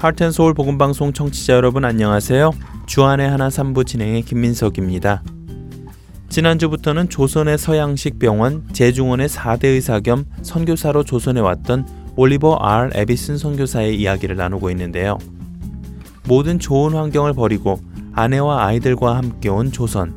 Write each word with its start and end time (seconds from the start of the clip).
하트앤서울 0.00 0.54
복음방송 0.54 1.12
청취자 1.12 1.52
여러분 1.52 1.84
안녕하세요. 1.84 2.52
주안의 2.86 3.28
하나 3.28 3.48
3부 3.48 3.86
진행의 3.86 4.22
김민석입니다. 4.22 5.22
지난주부터는 6.30 7.10
조선의 7.10 7.58
서양식 7.58 8.18
병원 8.18 8.66
제중원의 8.72 9.28
4대 9.28 9.66
의사 9.66 10.00
겸 10.00 10.24
선교사로 10.40 11.04
조선에 11.04 11.40
왔던 11.40 12.14
올리버 12.16 12.54
R. 12.62 12.92
에비슨 12.94 13.36
선교사의 13.36 14.00
이야기를 14.00 14.36
나누고 14.36 14.70
있는데요. 14.70 15.18
모든 16.26 16.58
좋은 16.58 16.94
환경을 16.94 17.34
버리고 17.34 17.78
아내와 18.14 18.64
아이들과 18.64 19.18
함께 19.18 19.50
온 19.50 19.70
조선. 19.70 20.14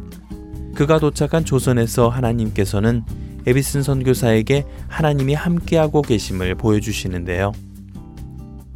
그가 0.76 0.98
도착한 0.98 1.44
조선에서 1.44 2.08
하나님께서는 2.08 3.04
에비슨 3.46 3.84
선교사에게 3.84 4.64
하나님이 4.88 5.34
함께하고 5.34 6.04
계심을 6.04 6.56
보여주시는데요. 6.56 7.52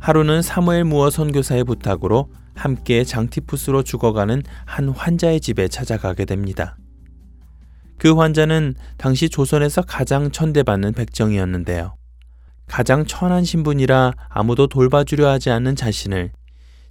하루는 0.07 0.41
사무엘 0.41 0.85
무어 0.85 1.09
선교사의 1.09 1.65
부탁으로 1.65 2.31
함께 2.55 3.03
장티푸스로 3.03 3.83
죽어가는 3.83 4.41
한 4.63 4.87
환자의 4.87 5.41
집에 5.41 5.67
찾아가게 5.67 6.23
됩니다. 6.23 6.77
그 7.97 8.13
환자는 8.13 8.75
당시 8.95 9.27
조선에서 9.27 9.81
가장 9.81 10.31
천대받는 10.31 10.93
백정이었는데요. 10.93 11.97
가장 12.67 13.05
천한 13.05 13.43
신분이라 13.43 14.13
아무도 14.29 14.67
돌봐주려 14.67 15.27
하지 15.27 15.49
않는 15.49 15.75
자신을 15.75 16.31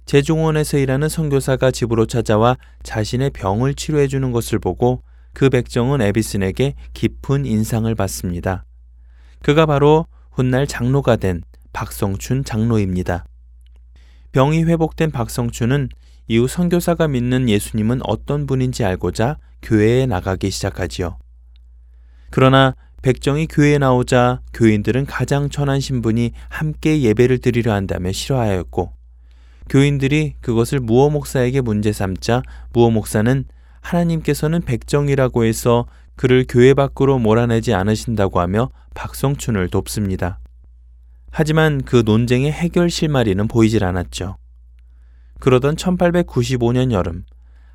제종원에서 0.05 0.77
일하는 0.77 1.09
선교사가 1.09 1.71
집으로 1.71 2.05
찾아와 2.05 2.55
자신의 2.83 3.31
병을 3.31 3.73
치료해 3.73 4.07
주는 4.07 4.31
것을 4.31 4.59
보고 4.59 5.01
그 5.33 5.49
백정은 5.49 6.01
에비슨에게 6.01 6.75
깊은 6.93 7.47
인상을 7.47 7.95
받습니다. 7.95 8.63
그가 9.41 9.65
바로 9.65 10.05
훗날 10.29 10.67
장로가 10.67 11.15
된 11.15 11.41
박성춘 11.77 12.43
장로입니다. 12.43 13.23
병이 14.31 14.63
회복된 14.63 15.11
박성춘은 15.11 15.89
이후 16.27 16.47
선교사가 16.47 17.07
믿는 17.07 17.49
예수님은 17.49 17.99
어떤 18.03 18.47
분인지 18.47 18.83
알고자 18.83 19.37
교회에 19.61 20.07
나가기 20.07 20.49
시작하지요. 20.49 21.19
그러나 22.31 22.75
백정이 23.03 23.45
교회에 23.45 23.77
나오자 23.77 24.41
교인들은 24.55 25.05
가장 25.05 25.51
천한 25.51 25.79
신분이 25.79 26.31
함께 26.49 27.03
예배를 27.03 27.37
드리려 27.37 27.73
한다며 27.73 28.11
싫어하였고 28.11 28.93
교인들이 29.69 30.33
그것을 30.41 30.79
무어 30.79 31.11
목사에게 31.11 31.61
문제 31.61 31.93
삼자 31.93 32.41
무어 32.73 32.89
목사는 32.89 33.45
하나님께서는 33.81 34.61
백정이라고 34.61 35.45
해서 35.45 35.85
그를 36.15 36.43
교회 36.49 36.73
밖으로 36.73 37.19
몰아내지 37.19 37.75
않으신다고 37.75 38.39
하며 38.39 38.71
박성춘을 38.95 39.69
돕습니다. 39.69 40.39
하지만 41.39 41.83
그 41.83 42.01
논쟁의 42.03 42.51
해결 42.51 42.89
실마리는 42.89 43.47
보이질 43.47 43.83
않았죠. 43.83 44.37
그러던 45.39 45.75
1895년 45.75 46.91
여름, 46.91 47.25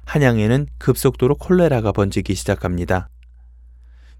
한양에는 0.04 0.66
급속도로 0.78 1.36
콜레라가 1.36 1.92
번지기 1.92 2.34
시작합니다. 2.34 3.08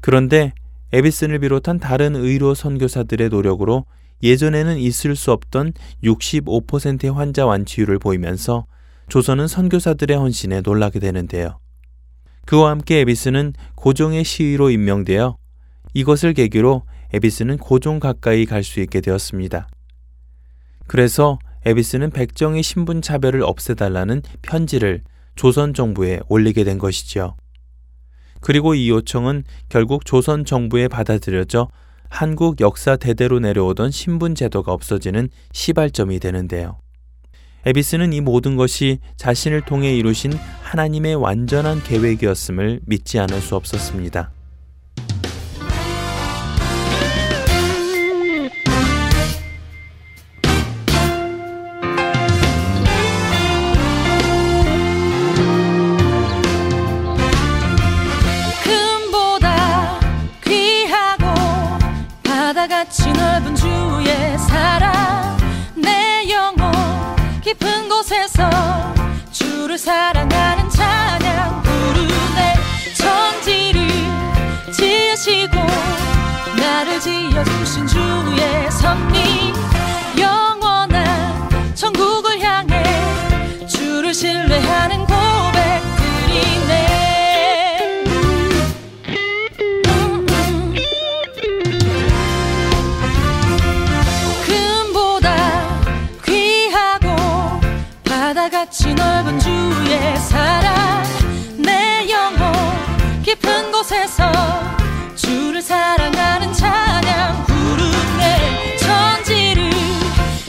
그런데 0.01 0.53
에비슨을 0.93 1.41
비롯한 1.41 1.81
다른 1.81 2.15
의료 2.15 2.55
선교사들의 2.55 3.31
노력으로 3.31 3.85
예전에는 4.23 4.79
있을 4.79 5.17
수 5.17 5.33
없던 5.33 5.73
65%의 6.05 7.11
환자 7.11 7.45
완치율을 7.45 7.99
보이면서 7.99 8.67
조선은 9.09 9.49
선교사들의 9.49 10.17
헌신에 10.17 10.61
놀라게 10.61 11.01
되는데요. 11.01 11.59
그와 12.47 12.71
함께 12.71 13.01
에비스는 13.01 13.55
고종의 13.75 14.23
시위로 14.23 14.71
임명되어 14.71 15.37
이것을 15.95 16.33
계기로 16.33 16.85
에비스는 17.13 17.59
고종 17.59 18.01
가까이 18.01 18.47
갈 18.47 18.65
수 18.65 18.81
있게 18.81 19.01
되었습니다. 19.01 19.69
그래서 20.87 21.39
에비스는 21.65 22.11
백정의 22.11 22.63
신분 22.63 23.03
차별을 23.03 23.43
없애달라는 23.43 24.23
편지를 24.43 25.03
조선 25.37 25.75
정부에 25.75 26.21
올리게 26.29 26.65
된 26.65 26.79
것이지요. 26.79 27.37
그리고 28.41 28.75
이 28.75 28.91
요청은 28.91 29.45
결국 29.69 30.05
조선 30.05 30.45
정부에 30.45 30.89
받아들여져 30.89 31.69
한국 32.09 32.61
역사 32.61 32.97
대대로 32.97 33.39
내려오던 33.39 33.91
신분 33.91 34.35
제도가 34.35 34.73
없어지는 34.73 35.29
시발점이 35.53 36.19
되는데요. 36.19 36.79
에비스는 37.65 38.13
이 38.13 38.21
모든 38.21 38.57
것이 38.57 38.99
자신을 39.17 39.63
통해 39.63 39.97
이루신 39.97 40.33
하나님의 40.33 41.15
완전한 41.15 41.83
계획이었음을 41.83 42.81
믿지 42.85 43.21
않을 43.21 43.41
수 43.41 43.55
없었습니다. 43.55 44.33
사랑하는 69.83 70.71
찬양 70.71 71.63
부르네. 71.65 72.55
천지를 72.95 73.89
지으시고 74.73 75.59
나를 76.57 77.01
지어주신 77.01 77.89
주의 77.89 78.71
섭리. 78.71 79.53
영원한 80.21 81.75
천국을 81.75 82.41
향해 82.41 82.85
주를 83.67 84.15
신뢰하는 84.15 85.05
고백들이네. 85.05 86.93
바다같이 98.05 98.95
넓은 98.95 99.39
주 99.93 99.99
주의 99.99 100.17
사랑 100.17 101.03
내 101.59 102.09
영혼 102.11 102.51
깊은 103.23 103.71
곳에서 103.71 104.33
주를 105.15 105.61
사랑하는 105.61 106.51
찬양 106.55 107.45
부르네 107.45 108.77
천지를 108.79 109.71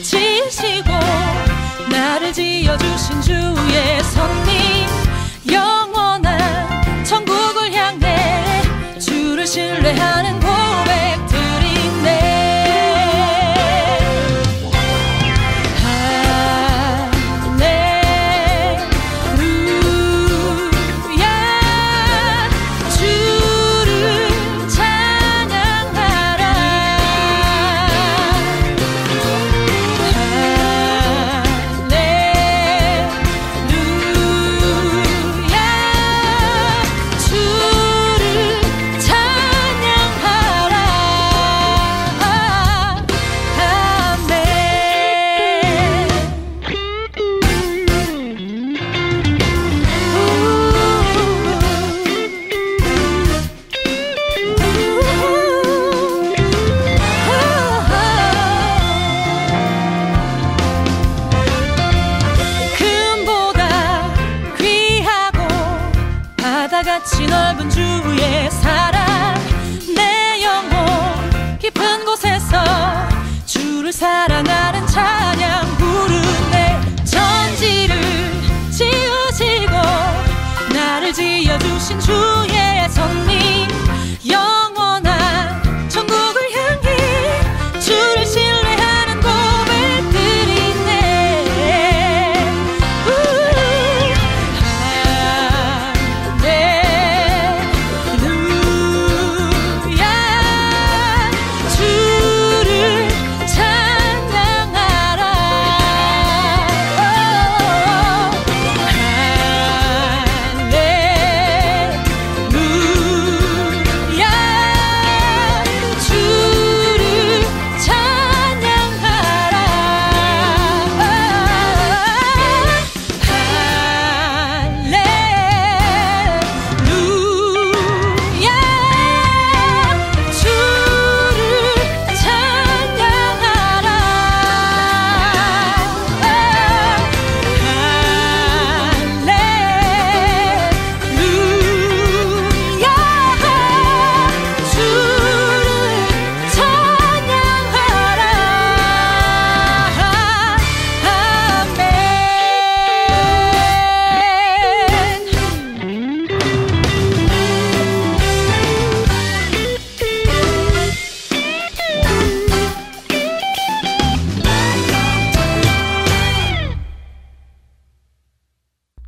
지으시고 0.02 0.92
나를 1.92 2.32
지어주신 2.32 3.22
주 3.22 3.53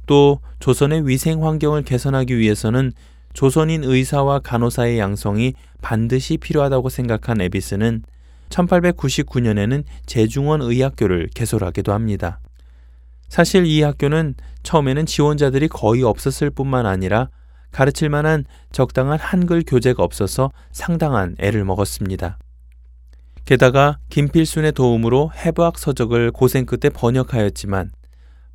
또 0.06 0.40
조선의 0.60 1.08
위생 1.08 1.46
환경을 1.46 1.84
개선하기 1.84 2.38
위해서는 2.38 2.92
조선인 3.34 3.84
의사와 3.84 4.40
간호사의 4.40 4.98
양성이 5.00 5.54
반드시 5.82 6.38
필요하다고 6.38 6.90
생각한 6.90 7.42
에비스는 7.42 8.04
1899년에는 8.50 9.84
제중원 10.06 10.62
의학교를 10.62 11.30
개설하기도 11.34 11.92
합니다. 11.92 12.40
사실 13.28 13.66
이 13.66 13.82
학교는 13.82 14.36
처음에는 14.64 15.06
지원자들이 15.06 15.68
거의 15.68 16.04
없었을 16.04 16.50
뿐만 16.50 16.86
아니라 16.86 17.30
가르칠 17.72 18.10
만한 18.10 18.46
적당한 18.72 19.20
한글 19.20 19.64
교재가 19.66 20.02
없어서 20.02 20.52
상당한 20.72 21.36
애를 21.40 21.66
먹었습니다. 21.66 22.38
게다가 23.44 24.00
김필순의 24.10 24.72
도움으로 24.72 25.32
해부학 25.36 25.78
서적을 25.78 26.32
고생 26.32 26.66
끝에 26.66 26.90
번역하였지만 26.90 27.92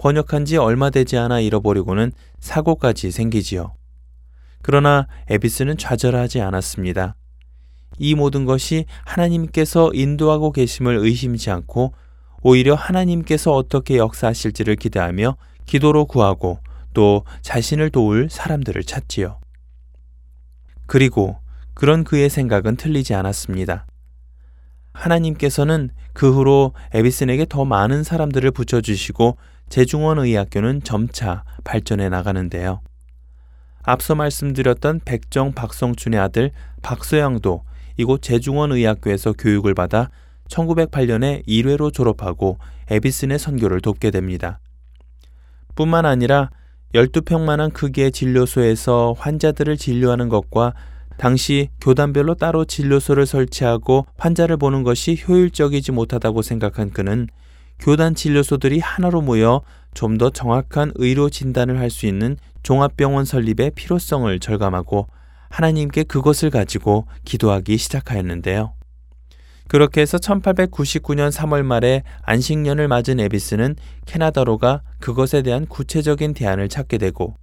번역한 0.00 0.46
지 0.46 0.56
얼마 0.56 0.88
되지 0.88 1.18
않아 1.18 1.40
잃어버리고는 1.40 2.12
사고까지 2.40 3.10
생기지요. 3.10 3.74
그러나 4.62 5.06
에비스는 5.28 5.76
좌절하지 5.76 6.40
않았습니다. 6.40 7.16
이 7.98 8.14
모든 8.14 8.46
것이 8.46 8.86
하나님께서 9.04 9.90
인도하고 9.92 10.52
계심을 10.52 10.96
의심치 10.96 11.50
않고 11.50 11.92
오히려 12.42 12.74
하나님께서 12.74 13.52
어떻게 13.52 13.98
역사하실지를 13.98 14.76
기대하며 14.76 15.36
기도로 15.66 16.06
구하고 16.06 16.60
또 16.94 17.24
자신을 17.42 17.90
도울 17.90 18.28
사람들을 18.30 18.82
찾지요. 18.82 19.38
그리고 20.86 21.36
그런 21.74 22.04
그의 22.04 22.30
생각은 22.30 22.76
틀리지 22.76 23.12
않았습니다. 23.12 23.86
하나님께서는 24.94 25.90
그 26.14 26.32
후로 26.32 26.72
에비슨에게 26.94 27.46
더 27.50 27.66
많은 27.66 28.02
사람들을 28.02 28.50
붙여주시고 28.50 29.36
제중원 29.70 30.18
의학교는 30.18 30.82
점차 30.82 31.44
발전해 31.64 32.08
나가는데요. 32.08 32.82
앞서 33.82 34.14
말씀드렸던 34.14 35.00
백정 35.04 35.52
박성춘의 35.52 36.20
아들 36.20 36.50
박소영도 36.82 37.62
이곳 37.96 38.20
제중원 38.20 38.72
의학교에서 38.72 39.32
교육을 39.32 39.74
받아 39.74 40.10
1908년에 40.48 41.46
1회로 41.46 41.92
졸업하고 41.92 42.58
에비슨의 42.90 43.38
선교를 43.38 43.80
돕게 43.80 44.10
됩니다. 44.10 44.58
뿐만 45.76 46.04
아니라 46.04 46.50
12평만한 46.94 47.72
크기의 47.72 48.10
진료소에서 48.10 49.14
환자들을 49.16 49.76
진료하는 49.76 50.28
것과 50.28 50.74
당시 51.16 51.68
교단별로 51.80 52.34
따로 52.34 52.64
진료소를 52.64 53.26
설치하고 53.26 54.06
환자를 54.18 54.56
보는 54.56 54.82
것이 54.82 55.22
효율적이지 55.26 55.92
못하다고 55.92 56.42
생각한 56.42 56.90
그는 56.90 57.28
교단 57.80 58.14
진료소들이 58.14 58.78
하나로 58.80 59.22
모여 59.22 59.62
좀 59.94 60.18
더 60.18 60.30
정확한 60.30 60.92
의료 60.96 61.28
진단을 61.30 61.78
할 61.78 61.90
수 61.90 62.06
있는 62.06 62.36
종합병원 62.62 63.24
설립의 63.24 63.72
필요성을 63.74 64.38
절감하고 64.38 65.08
하나님께 65.48 66.04
그것을 66.04 66.50
가지고 66.50 67.06
기도하기 67.24 67.76
시작하였는데요. 67.76 68.74
그렇게 69.66 70.00
해서 70.00 70.18
1899년 70.18 71.30
3월 71.32 71.62
말에 71.62 72.02
안식년을 72.22 72.86
맞은 72.88 73.18
에비스는 73.18 73.76
캐나다로가 74.04 74.82
그것에 75.00 75.42
대한 75.42 75.66
구체적인 75.66 76.34
대안을 76.34 76.68
찾게 76.68 76.98
되고 76.98 77.34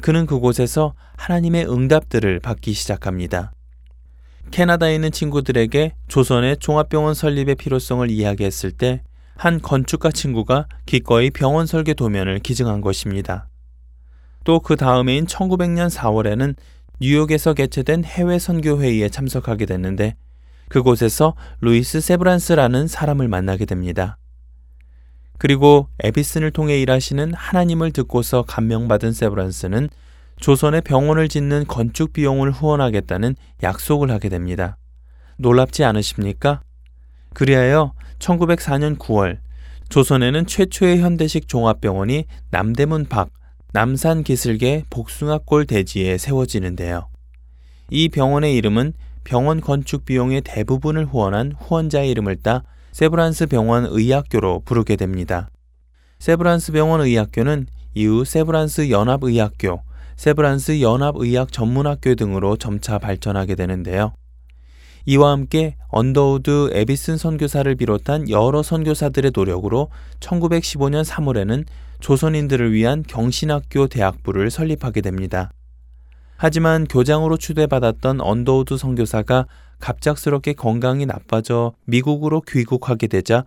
그는 0.00 0.26
그곳에서 0.26 0.94
하나님의 1.16 1.70
응답들을 1.70 2.40
받기 2.40 2.72
시작합니다. 2.72 3.52
캐나다에 4.50 4.94
있는 4.94 5.10
친구들에게 5.10 5.94
조선의 6.08 6.58
종합병원 6.58 7.14
설립의 7.14 7.56
필요성을 7.56 8.10
이야기했을 8.10 8.70
때 8.70 9.02
한 9.36 9.60
건축가 9.60 10.10
친구가 10.10 10.66
기꺼이 10.86 11.30
병원 11.30 11.66
설계 11.66 11.94
도면을 11.94 12.38
기증한 12.38 12.80
것입니다. 12.80 13.48
또 14.44 14.60
그 14.60 14.76
다음해인 14.76 15.26
1900년 15.26 15.90
4월에는 15.90 16.54
뉴욕에서 17.00 17.52
개최된 17.52 18.04
해외 18.04 18.38
선교 18.38 18.80
회의에 18.80 19.08
참석하게 19.08 19.66
됐는데 19.66 20.16
그곳에서 20.68 21.34
루이스 21.60 22.00
세브란스라는 22.00 22.88
사람을 22.88 23.28
만나게 23.28 23.66
됩니다. 23.66 24.18
그리고 25.38 25.88
에비슨을 26.02 26.50
통해 26.50 26.80
일하시는 26.80 27.34
하나님을 27.34 27.92
듣고서 27.92 28.42
감명받은 28.42 29.12
세브란스는 29.12 29.90
조선의 30.40 30.82
병원을 30.82 31.28
짓는 31.28 31.66
건축 31.66 32.12
비용을 32.12 32.52
후원하겠다는 32.52 33.36
약속을 33.62 34.10
하게 34.10 34.28
됩니다. 34.28 34.76
놀랍지 35.36 35.84
않으십니까? 35.84 36.62
그리하여 37.34 37.92
1904년 38.18 38.98
9월 38.98 39.38
조선에는 39.88 40.46
최초의 40.46 41.00
현대식 41.00 41.48
종합병원이 41.48 42.24
남대문 42.50 43.06
밖 43.06 43.30
남산 43.72 44.24
기슭의 44.24 44.84
복숭아골 44.90 45.66
대지에 45.66 46.18
세워지는데요. 46.18 47.08
이 47.90 48.08
병원의 48.08 48.54
이름은 48.56 48.94
병원 49.22 49.60
건축 49.60 50.04
비용의 50.04 50.42
대부분을 50.42 51.06
후원한 51.06 51.52
후원자의 51.58 52.10
이름을 52.10 52.36
따 52.36 52.62
세브란스 52.92 53.46
병원 53.46 53.86
의학교로 53.86 54.62
부르게 54.64 54.96
됩니다. 54.96 55.50
세브란스 56.18 56.72
병원 56.72 57.02
의학교는 57.02 57.66
이후 57.94 58.24
세브란스 58.24 58.88
연합의학교, 58.90 59.82
세브란스 60.16 60.80
연합의학 60.80 61.52
전문학교 61.52 62.14
등으로 62.14 62.56
점차 62.56 62.98
발전하게 62.98 63.54
되는데요. 63.54 64.14
이와 65.08 65.30
함께 65.30 65.76
언더우드 65.88 66.70
에비슨 66.72 67.16
선교사를 67.16 67.72
비롯한 67.76 68.28
여러 68.28 68.64
선교사들의 68.64 69.30
노력으로 69.34 69.88
1915년 70.18 71.04
3월에는 71.04 71.64
조선인들을 72.00 72.72
위한 72.72 73.04
경신학교 73.06 73.86
대학부를 73.86 74.50
설립하게 74.50 75.02
됩니다. 75.02 75.52
하지만 76.36 76.86
교장으로 76.86 77.36
추대받았던 77.36 78.20
언더우드 78.20 78.76
선교사가 78.76 79.46
갑작스럽게 79.78 80.54
건강이 80.54 81.06
나빠져 81.06 81.72
미국으로 81.84 82.40
귀국하게 82.40 83.06
되자 83.06 83.44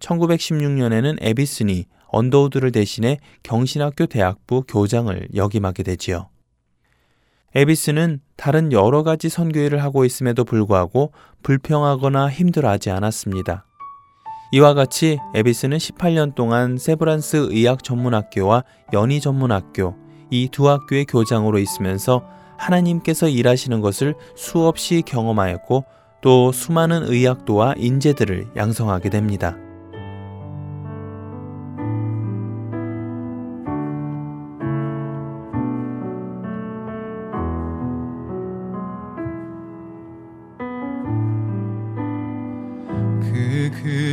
1916년에는 0.00 1.16
에비슨이 1.20 1.86
언더우드를 2.08 2.72
대신해 2.72 3.18
경신학교 3.42 4.06
대학부 4.06 4.64
교장을 4.68 5.28
역임하게 5.34 5.82
되지요. 5.82 6.28
에비슨은 7.54 8.20
다른 8.36 8.72
여러 8.72 9.02
가지 9.02 9.28
선교일을 9.28 9.82
하고 9.82 10.04
있음에도 10.04 10.44
불구하고 10.44 11.12
불평하거나 11.42 12.30
힘들어하지 12.30 12.90
않았습니다. 12.90 13.66
이와 14.52 14.74
같이 14.74 15.18
에비슨은 15.34 15.78
18년 15.78 16.34
동안 16.34 16.76
세브란스 16.78 17.48
의학 17.50 17.82
전문학교와 17.84 18.64
연희 18.92 19.20
전문학교, 19.20 19.96
이 20.30 20.48
두 20.48 20.68
학교의 20.68 21.06
교장으로 21.06 21.58
있으면서 21.58 22.24
하나님께서 22.56 23.28
일하시는 23.28 23.80
것을 23.80 24.14
수없이 24.36 25.02
경험하였고 25.04 25.84
또 26.20 26.52
수많은 26.52 27.04
의학도와 27.10 27.74
인재들을 27.78 28.50
양성하게 28.56 29.08
됩니다. 29.10 29.56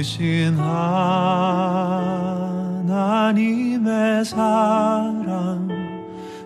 그 0.08 0.14
크신 0.18 0.56
하나님의 2.88 4.24
사랑 4.24 5.68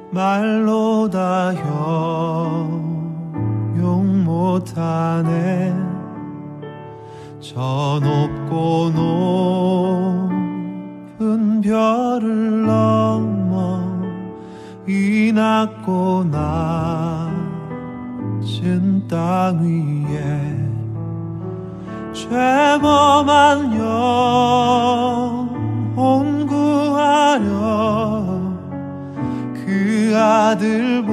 말로 0.09 1.07
다 1.07 1.53
형용 3.75 4.23
못하네. 4.23 5.75
저 7.39 7.99
높고 8.01 8.89
높은 11.19 11.61
별을 11.61 12.65
넘어 12.65 13.83
이 14.87 15.31
낮고 15.33 16.25
낮은 18.41 19.07
땅 19.07 19.61
위에 19.61 20.61
죄범한 22.13 23.73
영혼 25.47 26.45
구하려 26.45 27.47
그 29.53 30.13
아들 30.15 31.03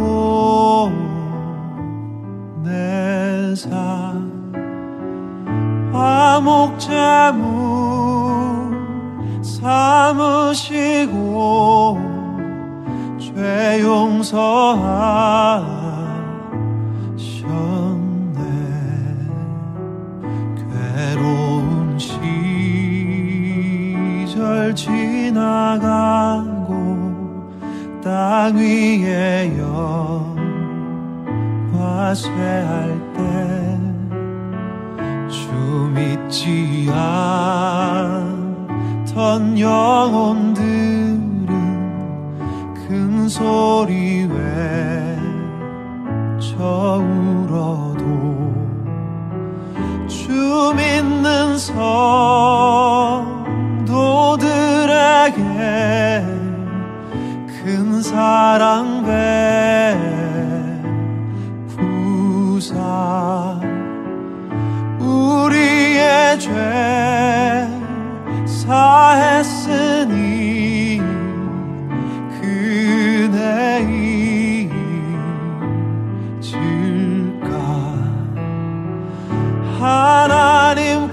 보내사 2.60 4.12
화목제물 5.92 7.48
삼으시고 9.42 11.18
죄 13.20 13.80
용서하 13.82 15.77
나가고 25.78 27.50
땅 28.02 28.56
위에 28.56 29.52
영화쇠할 31.72 33.12
때 33.14 33.18
주 35.28 35.90
믿지 35.94 36.88
않던 39.04 39.58
영혼들은 39.58 40.64
큰 42.74 43.28
소리 43.28 44.26
외쳐 46.38 47.02
울어도 47.02 48.54
주 50.06 50.72
믿는 50.76 51.58
성 51.58 52.87
큰 57.68 58.00
사랑 58.00 59.04
베푸사. 61.76 63.60
우리의 64.98 66.40
죄 66.40 67.68
사했으니 68.46 69.82
그은혜 72.40 73.86
잊을까? 76.40 77.52
하나님 79.78 81.10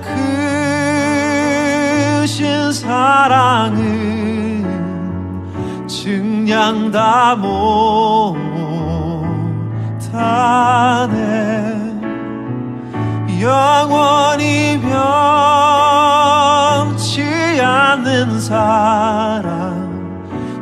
크신 2.21 2.71
사랑은 2.71 4.14
증량 6.45 6.91
다 6.91 7.35
못하네. 7.35 7.65
영원히 13.41 14.79
변치 16.91 17.23
않는 17.59 18.39
사랑 18.39 19.89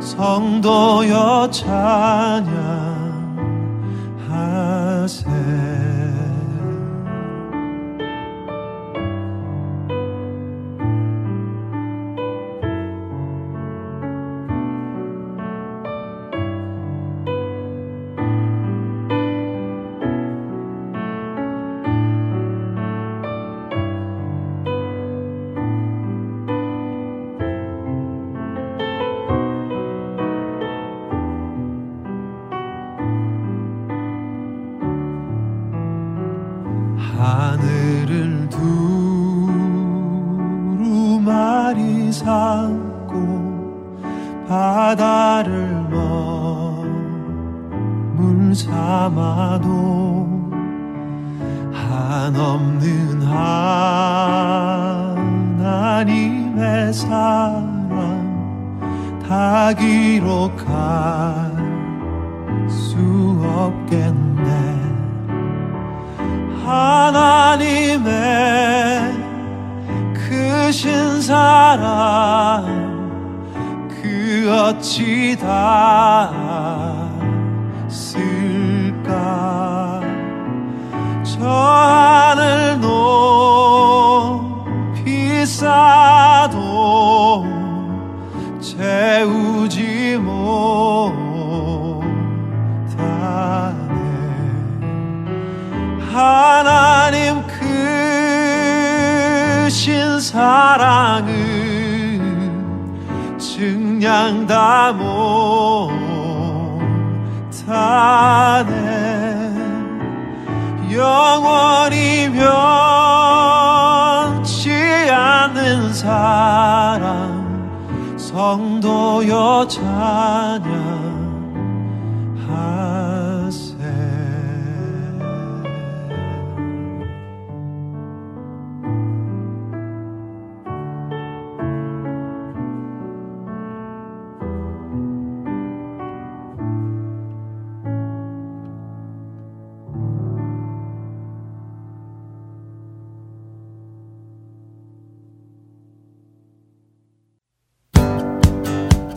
성도여 0.00 1.50
찬양하세 1.50 1.74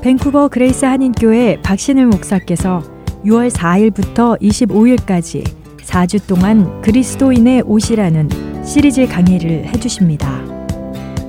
밴쿠버 0.07 0.47
그레이스 0.47 0.85
한인교회 0.85 1.59
박신일 1.63 2.05
목사께서 2.05 2.81
6월 3.25 3.51
4일부터 3.51 4.41
25일까지 4.41 5.43
4주 5.81 6.25
동안 6.25 6.81
그리스도인의 6.81 7.63
옷이라는 7.65 8.63
시리즈 8.63 9.05
강의를 9.05 9.65
해주십니다. 9.65 10.29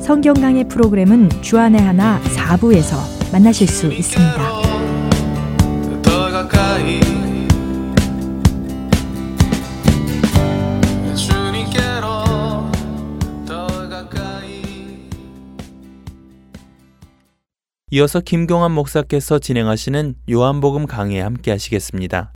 성경 0.01 0.35
강의 0.35 0.69
프로그램은 0.69 1.29
주안의 1.43 1.81
하나 1.81 2.21
4부에서 2.23 3.33
만나실 3.33 3.67
수 3.67 3.89
있습니다. 3.89 4.68
이어서 17.91 18.21
김경환 18.21 18.73
목사께서 18.73 19.39
진행하시는 19.39 20.17
요한복음 20.31 20.85
강해 20.85 21.21
함께 21.21 21.51
하시겠습니다. 21.51 22.35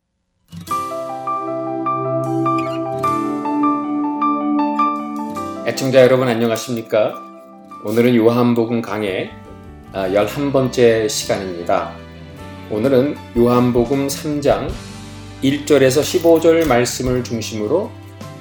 애청자 5.67 6.01
여러분 6.01 6.29
안녕하십니까? 6.29 7.23
오늘은 7.85 8.17
요한복음 8.17 8.81
강의 8.81 9.31
11번째 9.93 11.11
시간입니다. 11.11 11.95
오늘은 12.71 13.17
요한복음 13.37 14.07
3장 14.07 14.71
1절에서 15.43 16.01
15절 16.01 16.67
말씀을 16.67 17.23
중심으로 17.23 17.91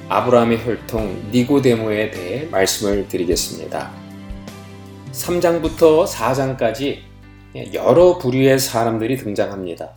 아브라함의 0.08 0.66
혈통 0.66 1.32
니고데모에 1.34 2.12
대해 2.12 2.48
말씀을 2.50 3.10
드리겠습니다. 3.10 4.01
3장부터 5.12 6.08
4장까지 6.08 7.00
여러 7.74 8.18
부류의 8.18 8.60
사람들이 8.60 9.18
등장합니다. 9.18 9.94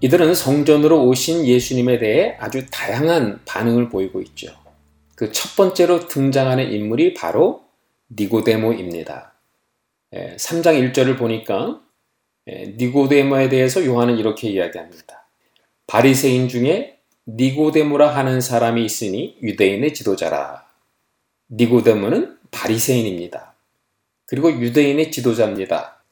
이들은 0.00 0.34
성전으로 0.34 1.06
오신 1.06 1.46
예수님에 1.46 1.98
대해 1.98 2.36
아주 2.38 2.66
다양한 2.70 3.40
반응을 3.46 3.88
보이고 3.88 4.20
있죠. 4.20 4.52
그 5.14 5.30
첫 5.32 5.56
번째로 5.56 6.08
등장하는 6.08 6.72
인물이 6.72 7.14
바로 7.14 7.62
니고데모입니다. 8.10 9.32
3장 10.12 10.92
1절을 10.92 11.18
보니까 11.18 11.80
예, 12.46 12.74
니고데모에 12.76 13.48
대해서 13.48 13.84
요한은 13.84 14.18
이렇게 14.18 14.50
이야기합니다. 14.50 15.26
바리새인 15.86 16.48
중에 16.48 16.98
니고데모라 17.26 18.14
하는 18.14 18.40
사람이 18.40 18.84
있으니 18.84 19.38
유대인의 19.42 19.94
지도자라. 19.94 20.66
니고데모는 21.50 22.36
바리새인입니다. 22.50 23.53
그리고 24.34 24.50
유대인의 24.50 25.12
지도자입니다. 25.12 26.02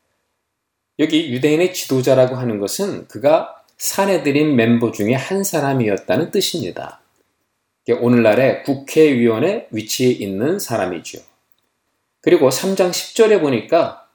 여기 1.00 1.32
유대인의 1.32 1.74
지도자라고 1.74 2.36
하는 2.36 2.60
것은 2.60 3.08
그가 3.08 3.64
사내들인 3.78 4.54
멤버 4.54 4.92
중에 4.92 5.14
한 5.14 5.42
사람이었다는 5.42 6.30
뜻입니다. 6.30 7.00
오늘날의 8.00 8.62
국회의원의 8.62 9.66
위치에 9.72 10.10
있는 10.10 10.60
사람이죠. 10.60 11.18
그리고 12.20 12.48
3장 12.48 12.90
10절에 12.90 13.40
보니까 13.40 14.06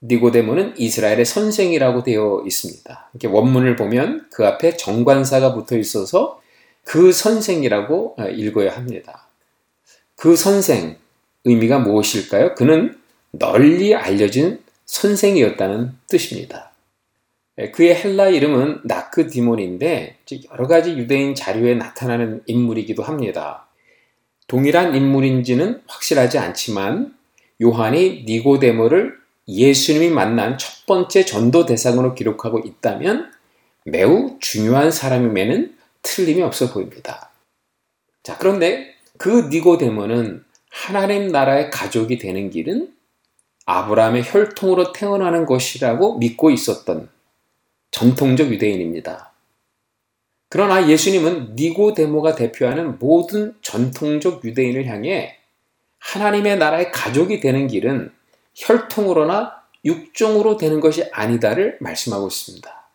니고데모는 0.00 0.74
이스라엘의 0.78 1.24
선생이라고 1.24 2.04
되어 2.04 2.44
있습니다. 2.46 3.10
이렇게 3.14 3.26
원문을 3.26 3.74
보면 3.74 4.28
그 4.30 4.46
앞에 4.46 4.76
정관사가 4.76 5.54
붙어 5.54 5.76
있어서 5.76 6.40
그 6.84 7.10
선생이라고 7.10 8.14
읽어야 8.36 8.76
합니다. 8.76 9.26
그 10.14 10.36
선생 10.36 10.98
의미가 11.42 11.80
무엇일까요? 11.80 12.54
그는 12.54 12.97
널리 13.32 13.94
알려진 13.94 14.62
선생이었다는 14.86 15.92
뜻입니다. 16.06 16.72
그의 17.72 17.94
헬라 17.96 18.28
이름은 18.28 18.82
나크디몬인데 18.84 20.18
여러 20.50 20.66
가지 20.66 20.96
유대인 20.96 21.34
자료에 21.34 21.74
나타나는 21.74 22.42
인물이기도 22.46 23.02
합니다. 23.02 23.66
동일한 24.46 24.94
인물인지는 24.94 25.82
확실하지 25.86 26.38
않지만 26.38 27.14
요한이 27.60 28.24
니고데모를 28.26 29.18
예수님이 29.48 30.10
만난 30.10 30.56
첫 30.56 30.86
번째 30.86 31.24
전도 31.24 31.66
대상으로 31.66 32.14
기록하고 32.14 32.60
있다면 32.60 33.32
매우 33.84 34.36
중요한 34.40 34.90
사람임에는 34.90 35.76
틀림이 36.02 36.42
없어 36.42 36.72
보입니다. 36.72 37.30
자, 38.22 38.36
그런데 38.38 38.94
그 39.16 39.48
니고데모는 39.50 40.44
하나님 40.70 41.28
나라의 41.28 41.70
가족이 41.70 42.18
되는 42.18 42.50
길은 42.50 42.92
아브라함의 43.70 44.22
혈통으로 44.24 44.92
태어나는 44.94 45.44
것이라고 45.44 46.16
믿고 46.16 46.50
있었던 46.50 47.10
전통적 47.90 48.50
유대인입니다. 48.50 49.34
그러나 50.48 50.88
예수님은 50.88 51.54
니고데모가 51.54 52.34
대표하는 52.34 52.98
모든 52.98 53.54
전통적 53.60 54.42
유대인을 54.42 54.86
향해 54.86 55.36
하나님의 55.98 56.56
나라의 56.56 56.92
가족이 56.92 57.40
되는 57.40 57.66
길은 57.66 58.10
혈통으로나 58.54 59.62
육종으로 59.84 60.56
되는 60.56 60.80
것이 60.80 61.04
아니다를 61.12 61.76
말씀하고 61.80 62.28
있습니다. 62.28 62.90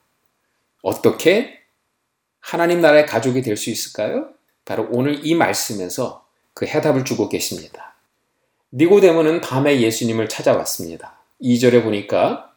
어떻게 0.81 1.59
하나님 2.39 2.81
나라의 2.81 3.05
가족이 3.05 3.43
될 3.43 3.57
수 3.57 3.69
있을까요? 3.69 4.29
바로 4.65 4.87
오늘 4.89 5.23
이 5.23 5.35
말씀에서 5.35 6.25
그 6.55 6.65
해답을 6.65 7.05
주고 7.05 7.29
계십니다. 7.29 7.92
니고데모는 8.75 9.41
밤에 9.41 9.81
예수님을 9.81 10.29
찾아왔습니다. 10.29 11.19
2절에 11.41 11.83
보니까 11.83 12.51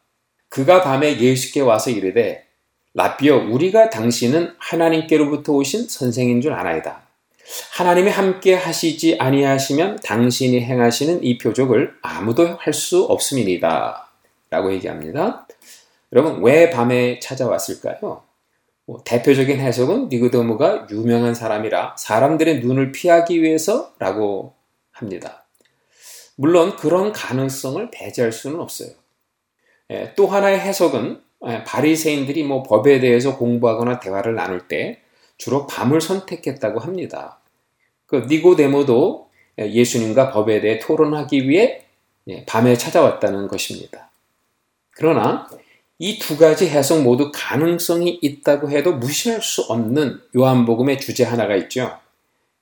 그가 0.48 0.82
밤에 0.82 1.20
예수께 1.20 1.60
와서 1.60 1.90
이르되 1.90 2.46
라비어 2.94 3.36
우리가 3.36 3.90
당신은 3.90 4.54
하나님께로부터 4.56 5.52
오신 5.52 5.88
선생인 5.88 6.40
줄 6.40 6.54
아나이다. 6.54 7.02
하나님이 7.72 8.10
함께 8.10 8.54
하시지 8.54 9.18
아니하시면 9.18 10.00
당신이 10.02 10.62
행하시는 10.62 11.22
이 11.22 11.36
표적을 11.36 11.94
아무도 12.00 12.56
할 12.58 12.72
수 12.72 13.04
없음이니다. 13.04 14.08
라고 14.48 14.72
얘기합니다. 14.72 15.46
여러분 16.12 16.42
왜 16.42 16.70
밤에 16.70 17.18
찾아왔을까요? 17.20 18.22
뭐, 18.86 19.02
대표적인 19.04 19.58
해석은 19.58 20.08
니고데모가 20.08 20.86
유명한 20.90 21.34
사람이라 21.34 21.96
사람들의 21.98 22.60
눈을 22.60 22.92
피하기 22.92 23.42
위해서라고 23.42 24.54
합니다. 24.92 25.45
물론 26.36 26.76
그런 26.76 27.12
가능성을 27.12 27.90
배제할 27.90 28.32
수는 28.32 28.60
없어요. 28.60 28.90
예, 29.90 30.12
또 30.16 30.26
하나의 30.26 30.60
해석은 30.60 31.20
예, 31.48 31.64
바리새인들이 31.64 32.44
뭐 32.44 32.62
법에 32.62 33.00
대해서 33.00 33.36
공부하거나 33.36 34.00
대화를 34.00 34.34
나눌 34.34 34.68
때 34.68 35.00
주로 35.38 35.66
밤을 35.66 36.00
선택했다고 36.00 36.80
합니다. 36.80 37.40
그 38.06 38.26
니고데모도 38.28 39.28
예수님과 39.58 40.30
법에 40.30 40.60
대해 40.60 40.78
토론하기 40.78 41.48
위해 41.48 41.84
예, 42.28 42.44
밤에 42.44 42.76
찾아왔다는 42.76 43.48
것입니다. 43.48 44.10
그러나 44.90 45.48
이 45.98 46.18
두 46.18 46.36
가지 46.36 46.68
해석 46.68 47.02
모두 47.02 47.30
가능성이 47.32 48.18
있다고 48.20 48.70
해도 48.70 48.94
무시할 48.94 49.40
수 49.40 49.62
없는 49.62 50.20
요한복음의 50.36 51.00
주제 51.00 51.24
하나가 51.24 51.56
있죠. 51.56 51.98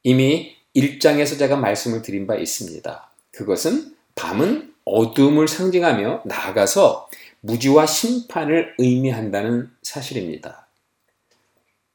이미 0.04 0.54
1장에서 0.76 1.38
제가 1.38 1.56
말씀을 1.56 2.02
드린 2.02 2.26
바 2.26 2.36
있습니다. 2.36 3.10
그것은 3.36 3.94
밤은 4.14 4.72
어둠을 4.84 5.48
상징하며 5.48 6.22
나아가서 6.24 7.08
무지와 7.40 7.86
심판을 7.86 8.74
의미한다는 8.78 9.70
사실입니다. 9.82 10.66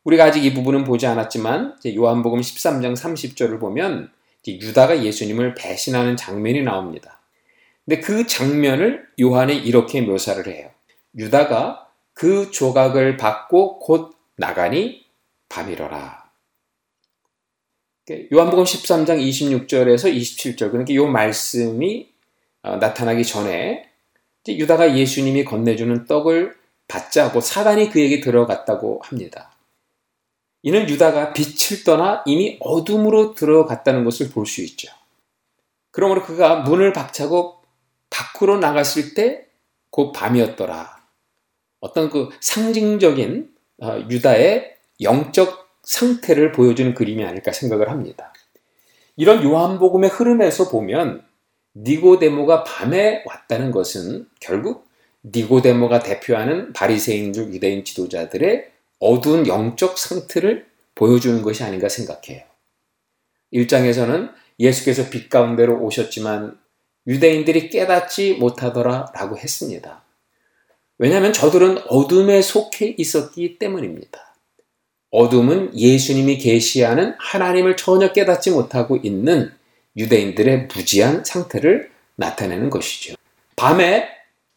우리가 0.03 0.25
아직 0.25 0.43
이 0.43 0.53
부분은 0.53 0.83
보지 0.83 1.07
않았지만 1.07 1.77
요한복음 1.95 2.39
13장 2.39 2.95
30절을 2.95 3.59
보면 3.59 4.11
유다가 4.47 5.03
예수님을 5.03 5.53
배신하는 5.55 6.17
장면이 6.17 6.63
나옵니다. 6.63 7.19
근데 7.85 8.01
그 8.01 8.25
장면을 8.27 9.07
요한이 9.19 9.57
이렇게 9.57 10.01
묘사를 10.01 10.45
해요. 10.47 10.69
유다가 11.17 11.87
그 12.13 12.51
조각을 12.51 13.17
받고 13.17 13.79
곧 13.79 14.15
나가니 14.35 15.05
밤이러라. 15.49 16.18
요한복음 18.31 18.63
13장 18.63 19.19
26절에서 19.19 20.13
27절 20.13 20.71
그러니까 20.71 20.93
이 20.93 20.97
말씀이 20.97 22.09
어, 22.63 22.77
나타나기 22.77 23.23
전에 23.23 23.89
유다가 24.47 24.97
예수님이 24.97 25.45
건네주는 25.45 26.05
떡을 26.05 26.55
받자고 26.87 27.39
사단이 27.41 27.91
그에게 27.91 28.19
들어갔다고 28.19 29.01
합니다. 29.03 29.51
이는 30.63 30.89
유다가 30.89 31.33
빛을 31.33 31.83
떠나 31.85 32.23
이미 32.25 32.57
어둠으로 32.59 33.35
들어갔다는 33.35 34.03
것을 34.03 34.29
볼 34.29 34.45
수 34.45 34.61
있죠. 34.61 34.91
그러므로 35.91 36.23
그가 36.23 36.61
문을 36.61 36.93
박차고 36.93 37.61
밖으로 38.09 38.57
나갔을 38.59 39.13
때 39.13 39.49
곧 39.89 40.11
밤이었더라. 40.11 40.99
어떤 41.79 42.09
그 42.09 42.29
상징적인 42.41 43.53
어, 43.81 43.99
유다의 44.09 44.75
영적 45.01 45.68
상태를 45.89 46.51
보여주는 46.51 46.93
그림이 46.93 47.25
아닐까 47.25 47.51
생각을 47.51 47.89
합니다. 47.89 48.31
이런 49.15 49.43
요한복음의 49.43 50.11
흐름에서 50.11 50.69
보면 50.69 51.25
니고데모가 51.75 52.63
밤에 52.63 53.23
왔다는 53.25 53.71
것은 53.71 54.27
결국 54.39 54.87
니고데모가 55.23 55.99
대표하는 55.99 56.73
바리새인들 56.73 57.51
유대인 57.53 57.83
지도자들의 57.83 58.69
어두운 58.99 59.47
영적 59.47 59.97
상태를 59.97 60.67
보여주는 60.93 61.41
것이 61.41 61.63
아닌가 61.63 61.89
생각해요. 61.89 62.43
1장에서는 63.51 64.31
예수께서 64.59 65.09
빛 65.09 65.27
가운데로 65.27 65.81
오셨지만 65.81 66.55
유대인들이 67.07 67.71
깨닫지 67.71 68.35
못하더라 68.35 69.11
라고 69.15 69.37
했습니다. 69.37 70.03
왜냐하면 70.99 71.33
저들은 71.33 71.79
어둠에 71.87 72.43
속해 72.43 72.93
있었기 72.95 73.57
때문입니다. 73.57 74.28
어둠은 75.11 75.77
예수님이 75.77 76.37
계시하는 76.37 77.15
하나님을 77.17 77.77
전혀 77.77 78.11
깨닫지 78.11 78.51
못하고 78.51 78.97
있는 78.97 79.51
유대인들의 79.97 80.67
무지한 80.73 81.23
상태를 81.23 81.89
나타내는 82.15 82.69
것이죠. 82.69 83.15
밤에 83.55 84.07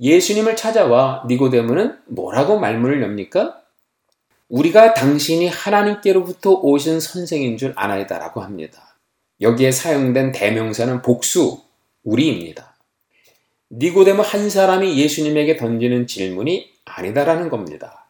예수님을 0.00 0.56
찾아와 0.56 1.24
니고데모는 1.28 1.96
뭐라고 2.06 2.58
말문을 2.58 3.02
엽니까? 3.02 3.62
우리가 4.48 4.92
당신이 4.94 5.48
하나님께로부터 5.48 6.50
오신 6.52 7.00
선생인 7.00 7.56
줄 7.56 7.72
아나이다라고 7.74 8.42
합니다. 8.42 8.96
여기에 9.40 9.72
사용된 9.72 10.32
대명사는 10.32 11.00
복수, 11.02 11.60
우리입니다. 12.04 12.76
니고데모 13.70 14.22
한 14.22 14.50
사람이 14.50 14.98
예수님에게 14.98 15.56
던지는 15.56 16.06
질문이 16.06 16.70
아니다라는 16.84 17.48
겁니다. 17.48 18.01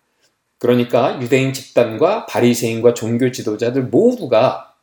그러니까 0.63 1.21
유대인 1.21 1.53
집단과 1.53 2.27
바리새인과 2.27 2.95
종교 2.95 3.33
지도자들 3.33 3.83
모두가 3.83 4.77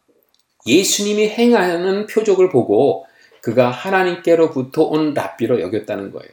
예수님이 0.68 1.30
행하는 1.30 2.06
표적을 2.06 2.50
보고 2.50 3.06
그가 3.40 3.72
하나님께로부터 3.72 4.84
온 4.84 5.14
랍비로 5.14 5.62
여겼다는 5.62 6.12
거예요. 6.12 6.30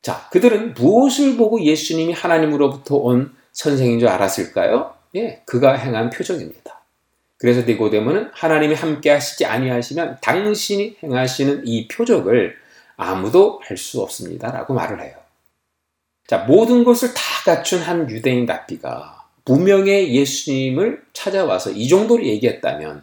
자, 0.00 0.28
그들은 0.30 0.74
무엇을 0.74 1.36
보고 1.36 1.60
예수님이 1.60 2.12
하나님으로부터 2.12 2.94
온 2.98 3.34
선생인 3.50 3.98
줄 3.98 4.06
알았을까요? 4.06 4.94
예, 5.16 5.42
그가 5.44 5.74
행한 5.74 6.10
표적입니다. 6.10 6.80
그래서 7.36 7.62
니고데모는 7.62 8.30
하나님이 8.32 8.76
함께 8.76 9.10
하시지 9.10 9.44
아니하시면 9.44 10.18
당신이 10.22 10.98
행하시는 11.02 11.66
이 11.66 11.88
표적을 11.88 12.54
아무도 12.96 13.60
할 13.64 13.76
수 13.76 14.00
없습니다라고 14.02 14.72
말을 14.72 15.02
해요. 15.02 15.17
자, 16.28 16.44
모든 16.46 16.84
것을 16.84 17.14
다 17.14 17.22
갖춘 17.46 17.80
한 17.80 18.08
유대인 18.10 18.44
랍비가 18.44 19.24
무명의 19.46 20.14
예수님을 20.14 21.02
찾아와서 21.14 21.70
이 21.70 21.88
정도로 21.88 22.22
얘기했다면 22.22 23.02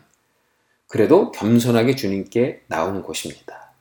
그래도 0.88 1.32
겸손하게 1.32 1.96
주님께 1.96 2.62
나오는 2.68 3.02
것입니다. 3.02 3.72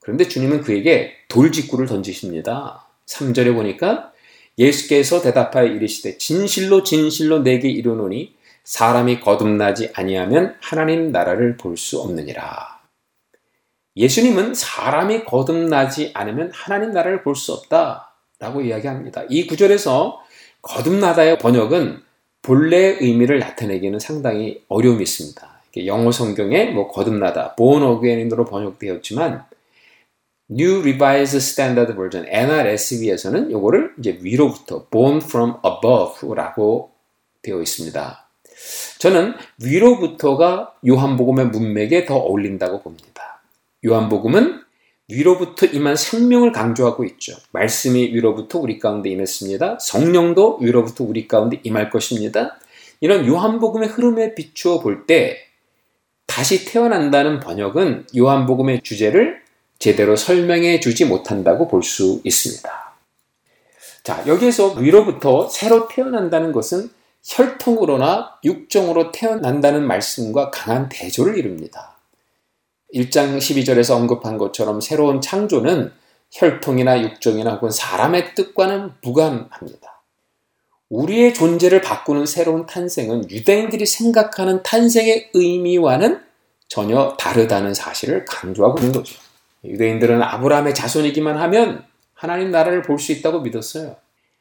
그런데 0.00 0.28
주님은 0.28 0.60
그에게 0.60 1.14
돌직구를 1.28 1.86
던지십니다. 1.86 2.86
3절에 3.06 3.54
보니까 3.54 4.12
예수께서 4.58 5.22
대답하여 5.22 5.68
이르시되 5.68 6.18
진실로 6.18 6.82
진실로 6.82 7.38
내게 7.38 7.70
이르노니 7.70 8.36
사람이 8.64 9.20
거듭나지 9.20 9.90
아니하면 9.94 10.54
하나님 10.60 11.12
나라를 11.12 11.56
볼 11.56 11.78
수 11.78 11.98
없느니라. 12.02 12.76
예수님은 13.96 14.52
사람이 14.54 15.24
거듭나지 15.24 16.10
않으면 16.12 16.50
하나님 16.52 16.92
나라를 16.92 17.22
볼 17.22 17.34
수 17.34 17.54
없다 17.54 18.05
라고 18.38 18.60
이야기합니다. 18.60 19.24
이 19.28 19.46
구절에서 19.46 20.20
거듭나다의 20.62 21.38
번역은 21.38 22.02
본래의 22.42 22.98
의미를 23.00 23.38
나타내기는 23.38 23.98
상당히 23.98 24.62
어려움이 24.68 25.02
있습니다. 25.02 25.56
영어 25.86 26.10
성경에 26.10 26.70
뭐 26.70 26.88
거듭나다, 26.88 27.54
born 27.54 27.96
again으로 27.96 28.44
번역되었지만 28.46 29.44
New 30.50 30.80
Revised 30.80 31.36
Standard 31.36 31.94
Version 31.94 32.26
NRSV에서는 32.28 33.50
요거를 33.50 33.94
이제 33.98 34.18
위로부터 34.22 34.86
born 34.88 35.18
from 35.18 35.54
above라고 35.64 36.92
되어 37.42 37.60
있습니다. 37.60 38.28
저는 38.98 39.34
위로부터가 39.62 40.74
요한복음의 40.86 41.48
문맥에 41.48 42.06
더 42.06 42.16
어울린다고 42.16 42.82
봅니다. 42.82 43.42
요한복음은 43.84 44.62
위로부터 45.08 45.66
임한 45.66 45.94
생명을 45.96 46.52
강조하고 46.52 47.04
있죠. 47.04 47.36
말씀이 47.52 48.12
위로부터 48.12 48.58
우리 48.58 48.78
가운데 48.78 49.08
임했습니다. 49.10 49.78
성령도 49.80 50.58
위로부터 50.60 51.04
우리 51.04 51.28
가운데 51.28 51.60
임할 51.62 51.90
것입니다. 51.90 52.58
이런 53.00 53.26
요한복음의 53.26 53.88
흐름에 53.88 54.34
비추어 54.34 54.80
볼 54.80 55.06
때 55.06 55.38
다시 56.26 56.64
태어난다는 56.64 57.40
번역은 57.40 58.06
요한복음의 58.16 58.82
주제를 58.82 59.40
제대로 59.78 60.16
설명해 60.16 60.80
주지 60.80 61.04
못한다고 61.04 61.68
볼 61.68 61.82
수 61.82 62.20
있습니다. 62.24 62.68
자, 64.02 64.24
여기에서 64.26 64.72
위로부터 64.74 65.48
새로 65.48 65.88
태어난다는 65.88 66.52
것은 66.52 66.90
혈통으로나 67.24 68.38
육정으로 68.44 69.12
태어난다는 69.12 69.86
말씀과 69.86 70.50
강한 70.50 70.88
대조를 70.88 71.38
이룹니다. 71.38 71.95
1장 72.94 73.38
12절에서 73.38 73.96
언급한 73.96 74.38
것처럼 74.38 74.80
새로운 74.80 75.20
창조는 75.20 75.92
혈통이나 76.32 77.02
육정이나 77.02 77.54
혹은 77.54 77.70
사람의 77.70 78.34
뜻과는 78.34 78.92
무관합니다. 79.02 80.02
우리의 80.88 81.34
존재를 81.34 81.80
바꾸는 81.80 82.26
새로운 82.26 82.66
탄생은 82.66 83.30
유대인들이 83.30 83.86
생각하는 83.86 84.62
탄생의 84.62 85.30
의미와는 85.34 86.20
전혀 86.68 87.16
다르다는 87.18 87.74
사실을 87.74 88.24
강조하고 88.24 88.78
있는 88.78 88.92
거죠. 88.92 89.18
유대인들은 89.64 90.22
아브라함의 90.22 90.74
자손이기만 90.74 91.36
하면 91.38 91.84
하나님 92.14 92.50
나라를 92.50 92.82
볼 92.82 92.98
수 92.98 93.12
있다고 93.12 93.40
믿었어요. 93.40 93.96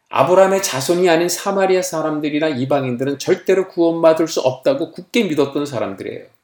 아브라함의 0.10 0.62
자손이 0.62 1.10
아닌 1.10 1.27
사마리아 1.27 1.81
사람들이나 1.81 2.49
이방인들은 2.49 3.17
절대로 3.19 3.67
구원받을 3.67 4.27
수 4.27 4.39
없다고 4.41 4.91
굳게 4.91 5.23
믿었던 5.23 5.65
사람들이에요. 5.65 6.35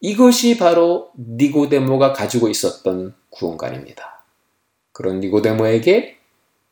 이것이 0.00 0.56
바로 0.56 1.10
니고데모가 1.18 2.12
가지고 2.12 2.48
있었던 2.48 3.14
구원관입니다. 3.30 4.24
그런 4.92 5.20
니고데모에게 5.20 6.16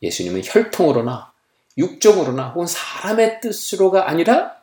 예수님은 0.03 0.43
혈통으로나 0.45 1.33
육적으로나 1.77 2.51
혹은 2.51 2.67
사람의 2.67 3.41
뜻으로가 3.41 4.09
아니라 4.09 4.57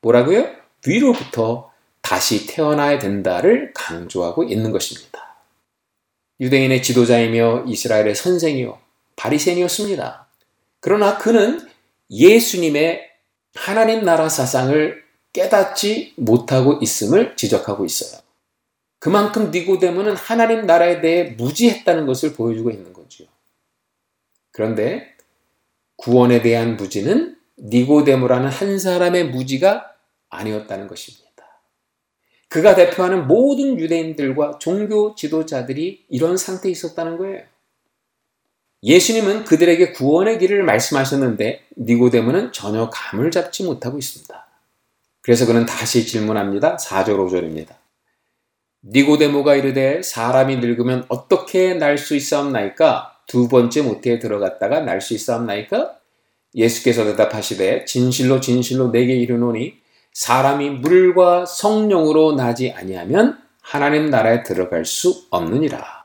뭐라고요? 0.00 0.48
위로부터 0.86 1.70
다시 2.00 2.46
태어나야 2.46 2.98
된다를 2.98 3.72
강조하고 3.74 4.44
있는 4.44 4.72
것입니다. 4.72 5.36
유대인의 6.40 6.82
지도자이며 6.82 7.64
이스라엘의 7.66 8.14
선생이요 8.14 8.78
바리새인이었습니다. 9.16 10.26
그러나 10.80 11.18
그는 11.18 11.60
예수님의 12.10 13.08
하나님 13.54 14.02
나라 14.04 14.28
사상을 14.28 15.01
깨닫지 15.32 16.14
못하고 16.16 16.78
있음을 16.82 17.36
지적하고 17.36 17.84
있어요. 17.84 18.20
그만큼 18.98 19.50
니고데모는 19.50 20.14
하나님 20.14 20.66
나라에 20.66 21.00
대해 21.00 21.30
무지했다는 21.30 22.06
것을 22.06 22.34
보여주고 22.34 22.70
있는 22.70 22.92
거죠. 22.92 23.24
그런데 24.52 25.16
구원에 25.96 26.42
대한 26.42 26.76
무지는 26.76 27.36
니고데모라는 27.58 28.48
한 28.48 28.78
사람의 28.78 29.30
무지가 29.30 29.92
아니었다는 30.28 30.86
것입니다. 30.86 31.22
그가 32.48 32.74
대표하는 32.74 33.26
모든 33.26 33.78
유대인들과 33.78 34.58
종교 34.58 35.14
지도자들이 35.14 36.04
이런 36.08 36.36
상태에 36.36 36.70
있었다는 36.70 37.16
거예요. 37.16 37.42
예수님은 38.82 39.44
그들에게 39.44 39.92
구원의 39.92 40.38
길을 40.38 40.62
말씀하셨는데 40.64 41.64
니고데모는 41.78 42.52
전혀 42.52 42.90
감을 42.90 43.30
잡지 43.30 43.64
못하고 43.64 43.96
있습니다. 43.96 44.51
그래서 45.22 45.46
그는 45.46 45.64
다시 45.66 46.06
질문합니다. 46.06 46.76
4절 46.76 47.16
5절입니다. 47.16 47.68
니고데모가 48.84 49.54
이르되 49.54 50.02
사람이 50.02 50.56
늙으면 50.56 51.04
어떻게 51.08 51.74
날 51.74 51.96
수 51.96 52.16
있사옵나이까? 52.16 53.20
두 53.26 53.48
번째 53.48 53.82
모태에 53.82 54.18
들어갔다가 54.18 54.80
날 54.80 55.00
수 55.00 55.14
있사옵나이까? 55.14 55.98
예수께서 56.54 57.04
대답하시되 57.04 57.84
진실로 57.84 58.40
진실로 58.40 58.90
내게 58.90 59.14
이르노니 59.14 59.80
사람이 60.12 60.70
물과 60.70 61.46
성령으로 61.46 62.34
나지 62.34 62.72
아니하면 62.72 63.38
하나님 63.62 64.10
나라에 64.10 64.42
들어갈 64.42 64.84
수 64.84 65.26
없느니라. 65.30 66.04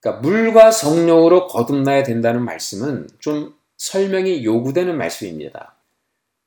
그러니까 0.00 0.20
물과 0.22 0.70
성령으로 0.70 1.46
거듭나야 1.48 2.02
된다는 2.02 2.44
말씀은 2.44 3.08
좀 3.18 3.54
설명이 3.78 4.44
요구되는 4.44 4.96
말씀입니다. 4.96 5.79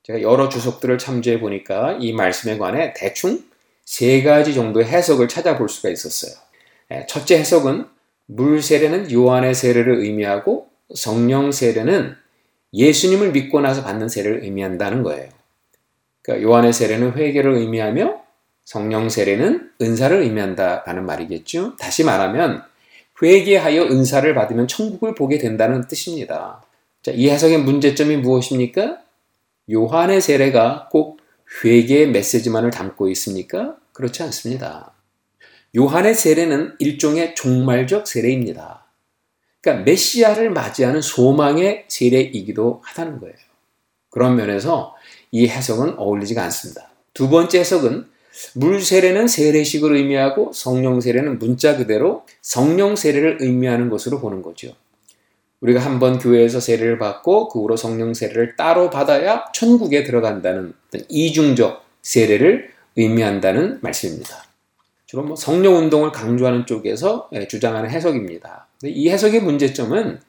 제가 0.03 0.21
여러 0.21 0.49
주석들을 0.49 0.97
참조해 0.97 1.39
보니까 1.39 1.97
이 1.99 2.13
말씀에 2.13 2.57
관해 2.57 2.93
대충 2.95 3.41
세 3.85 4.21
가지 4.21 4.53
정도의 4.53 4.85
해석을 4.85 5.27
찾아볼 5.27 5.69
수가 5.69 5.89
있었어요. 5.89 6.33
예, 6.91 7.05
첫째 7.07 7.39
해석은 7.39 7.85
물 8.25 8.61
세례는 8.61 9.11
요한의 9.11 9.55
세례를 9.55 9.95
의미하고 9.99 10.67
성령 10.93 11.51
세례는 11.51 12.15
예수님을 12.73 13.31
믿고 13.31 13.61
나서 13.61 13.83
받는 13.83 14.09
세례를 14.09 14.43
의미한다는 14.43 15.03
거예요. 15.03 15.29
그러니까 16.21 16.49
요한의 16.49 16.73
세례는 16.73 17.13
회개를 17.13 17.53
의미하며 17.53 18.21
성령 18.65 19.09
세례는 19.09 19.71
은사를 19.81 20.21
의미한다라는 20.21 21.05
말이겠죠. 21.05 21.75
다시 21.77 22.03
말하면 22.03 22.63
회개하여 23.21 23.83
은사를 23.83 24.33
받으면 24.33 24.67
천국을 24.67 25.15
보게 25.15 25.37
된다는 25.37 25.87
뜻입니다. 25.87 26.63
자, 27.01 27.11
이 27.11 27.29
해석의 27.29 27.59
문제점이 27.59 28.17
무엇입니까? 28.17 29.02
요한의 29.71 30.21
세례가 30.21 30.89
꼭 30.91 31.21
회개의 31.63 32.09
메시지만을 32.11 32.71
담고 32.71 33.09
있습니까? 33.09 33.77
그렇지 33.93 34.23
않습니다. 34.23 34.93
요한의 35.75 36.15
세례는 36.15 36.75
일종의 36.79 37.35
종말적 37.35 38.07
세례입니다. 38.07 38.85
그러니까 39.61 39.85
메시아를 39.85 40.51
맞이하는 40.51 41.01
소망의 41.01 41.85
세례이기도 41.87 42.81
하다는 42.83 43.19
거예요. 43.19 43.35
그런 44.09 44.35
면에서 44.35 44.93
이 45.31 45.47
해석은 45.47 45.97
어울리지가 45.97 46.43
않습니다. 46.43 46.89
두 47.13 47.29
번째 47.29 47.59
해석은 47.59 48.07
물 48.55 48.81
세례는 48.81 49.27
세례식을 49.27 49.95
의미하고 49.95 50.51
성령 50.53 50.99
세례는 51.01 51.39
문자 51.39 51.77
그대로 51.77 52.25
성령 52.41 52.95
세례를 52.95 53.37
의미하는 53.39 53.89
것으로 53.89 54.19
보는 54.19 54.41
거죠. 54.41 54.75
우리가 55.63 55.79
한 55.79 55.97
번 55.99 56.19
교회에서 56.19 56.59
세례를 56.59 56.97
받고 56.99 57.47
그 57.47 57.61
후로 57.61 57.77
성령 57.77 58.13
세례를 58.13 58.57
따로 58.57 58.89
받아야 58.89 59.45
천국에 59.53 60.03
들어간다는 60.03 60.73
이중적 61.07 61.85
세례를 62.01 62.69
의미한다는 62.97 63.79
말씀입니다. 63.81 64.43
주로 65.05 65.23
뭐 65.23 65.35
성령 65.37 65.77
운동을 65.77 66.11
강조하는 66.11 66.65
쪽에서 66.65 67.29
예, 67.33 67.47
주장하는 67.47 67.89
해석입니다. 67.89 68.67
이 68.83 69.09
해석의 69.09 69.41
문제점은 69.41 70.19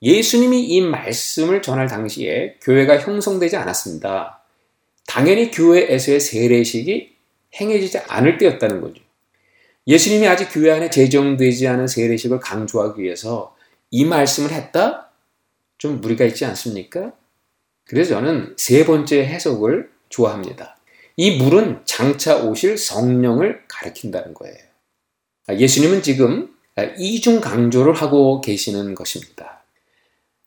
예수님이 0.00 0.62
이 0.62 0.80
말씀을 0.80 1.60
전할 1.60 1.86
당시에 1.86 2.56
교회가 2.62 2.98
형성되지 2.98 3.56
않았습니다. 3.56 4.42
당연히 5.06 5.50
교회에서의 5.50 6.20
세례식이 6.20 7.14
행해지지 7.60 7.98
않을 8.08 8.38
때였다는 8.38 8.80
거죠. 8.80 9.02
예수님이 9.86 10.28
아직 10.28 10.48
교회 10.50 10.70
안에 10.70 10.88
제정되지 10.88 11.66
않은 11.66 11.86
세례식을 11.88 12.40
강조하기 12.40 13.02
위해서 13.02 13.54
이 13.90 14.04
말씀을 14.04 14.52
했다? 14.52 15.10
좀 15.78 16.00
무리가 16.00 16.24
있지 16.24 16.44
않습니까? 16.44 17.12
그래서 17.84 18.14
저는 18.14 18.54
세 18.58 18.84
번째 18.84 19.24
해석을 19.24 19.90
좋아합니다. 20.08 20.76
이 21.16 21.36
물은 21.38 21.82
장차 21.84 22.36
오실 22.36 22.78
성령을 22.78 23.64
가리킨다는 23.68 24.34
거예요. 24.34 24.56
예수님은 25.50 26.02
지금 26.02 26.54
이중 26.98 27.40
강조를 27.40 27.94
하고 27.94 28.40
계시는 28.40 28.94
것입니다. 28.94 29.64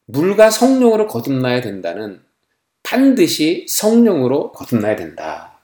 물과 0.05 0.49
성령으로 0.49 1.07
거듭나야 1.07 1.61
된다는 1.61 2.21
반드시 2.83 3.65
성령으로 3.67 4.51
거듭나야 4.51 4.95
된다. 4.95 5.59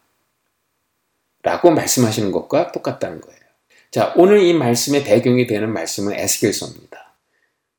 라고 1.44 1.72
말씀하시는 1.72 2.32
것과 2.32 2.72
똑같다는 2.72 3.22
거예요. 3.22 3.40
자, 3.92 4.14
오늘 4.18 4.42
이 4.42 4.54
말씀의 4.54 5.04
배경이 5.04 5.48
되는 5.48 5.72
말씀은 5.72 6.14
에스겔서입니다. 6.14 7.07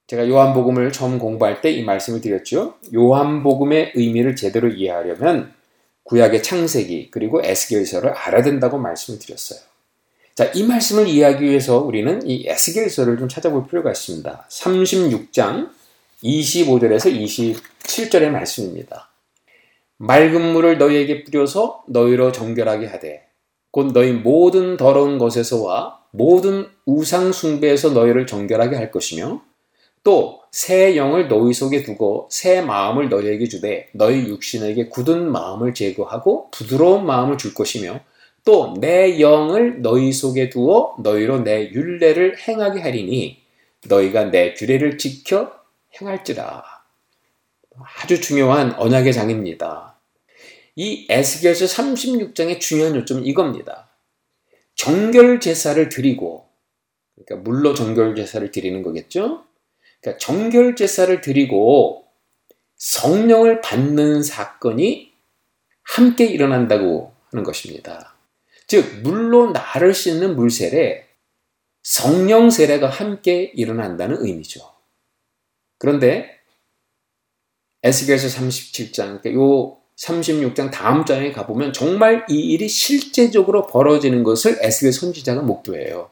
제가 0.09 0.27
요한복음을 0.27 0.91
처음 0.91 1.19
공부할 1.19 1.61
때 1.61 1.71
이 1.71 1.83
말씀을 1.83 2.21
드렸죠. 2.23 2.75
요한복음의 2.95 3.93
의미를 3.95 4.35
제대로 4.35 4.69
이해하려면 4.69 5.53
구약의 6.05 6.43
창세기 6.43 7.11
그리고 7.11 7.43
에스겔서를 7.45 8.11
알아야 8.11 8.43
된다고 8.43 8.79
말씀을 8.79 9.19
드렸어요. 9.19 9.61
자, 10.35 10.51
이 10.55 10.63
말씀을 10.63 11.07
이해하기 11.09 11.45
위해서 11.45 11.79
우리는 11.79 12.27
이 12.27 12.47
에스겔서를 12.49 13.19
좀 13.19 13.29
찾아볼 13.29 13.67
필요가 13.67 13.91
있습니다. 13.91 14.47
36장 14.49 15.69
25절에서 16.25 17.15
27절의 17.15 18.31
말씀입니다. 18.31 19.11
맑은 19.99 20.53
물을 20.53 20.79
너희에게 20.79 21.25
뿌려서 21.25 21.85
너희로 21.89 22.33
정결하게 22.33 22.87
하되 22.87 23.27
곧 23.73 23.93
너희 23.93 24.13
모든 24.13 24.79
더러운 24.79 25.19
것에서와 25.19 25.99
모든 26.13 26.67
우상 26.87 27.33
숭배에서 27.33 27.91
너희를 27.91 28.27
정결하게 28.27 28.77
할 28.77 28.91
것이며 28.91 29.43
또 30.09 30.39
새 30.51 30.97
영을 30.97 31.29
너희 31.29 31.53
속에 31.53 31.83
두고 31.83 32.29
새 32.31 32.63
마음을 32.63 33.11
너희에게 33.11 33.47
주되 33.49 33.91
너희 33.93 34.27
육신에게 34.29 34.89
굳은 34.89 35.31
마음을 35.31 35.75
제거하고 35.75 36.51
부드러운 36.51 37.05
마음을 37.05 37.37
줄 37.37 37.53
것이며 37.53 38.01
또 38.47 38.75
내 38.81 39.21
영을 39.21 39.83
너희 39.83 40.11
속에 40.11 40.49
두어 40.49 40.97
너희로 41.01 41.41
내 41.41 41.71
율례를 41.71 42.39
행하게 42.39 42.81
하리니 42.81 43.43
너희가 43.87 44.31
내 44.31 44.55
규례를 44.55 44.97
지켜 44.97 45.53
행할지라. 46.01 46.65
아주 48.03 48.21
중요한 48.23 48.75
언약의 48.79 49.13
장입니다. 49.13 50.01
이 50.77 51.07
에스겔서 51.11 51.67
36장의 51.67 52.61
중요한 52.61 52.97
요점은 52.97 53.27
이겁니다. 53.27 53.91
정결 54.75 55.41
제사를 55.41 55.87
드리고 55.91 56.49
그러니까 57.15 57.49
물로 57.49 57.75
정결 57.75 58.15
제사를 58.15 58.51
드리는 58.51 58.83
거겠죠? 58.83 59.45
그러니까 60.01 60.19
정결 60.19 60.77
제사를 60.77 61.21
드리고 61.21 62.07
성령을 62.77 63.61
받는 63.61 64.23
사건이 64.23 65.13
함께 65.83 66.27
일어난다고 66.27 67.13
하는 67.31 67.45
것입니다. 67.45 68.15
즉 68.67 69.01
물로 69.03 69.51
나를 69.51 69.95
씻는 69.95 70.37
물 70.37 70.51
세례, 70.51 71.09
성령 71.83 72.51
세례가 72.51 72.89
함께 72.89 73.51
일어난다는 73.55 74.19
의미죠. 74.21 74.61
그런데 75.79 76.39
에스겔서 77.83 78.29
37장, 78.41 79.21
그러니까 79.23 79.33
요 79.35 79.79
36장 79.97 80.71
다음 80.71 81.05
장에 81.05 81.33
가보면 81.33 81.73
정말 81.73 82.25
이 82.29 82.35
일이 82.35 82.69
실제적으로 82.69 83.67
벌어지는 83.67 84.23
것을 84.23 84.59
에스겔 84.61 84.93
선지자가 84.93 85.43
목도해요. 85.43 86.11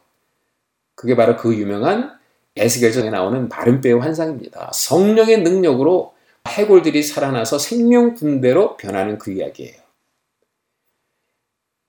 그게 0.95 1.15
바로 1.15 1.37
그 1.37 1.55
유명한 1.55 2.19
에스겔서에 2.57 3.11
나오는 3.11 3.49
마른뼈의 3.49 4.01
환상입니다. 4.01 4.71
성령의 4.73 5.43
능력으로 5.43 6.15
해골들이 6.49 7.03
살아나서 7.03 7.59
생명 7.59 8.15
군대로 8.15 8.77
변하는 8.77 9.19
그 9.19 9.33
이야기예요. 9.33 9.87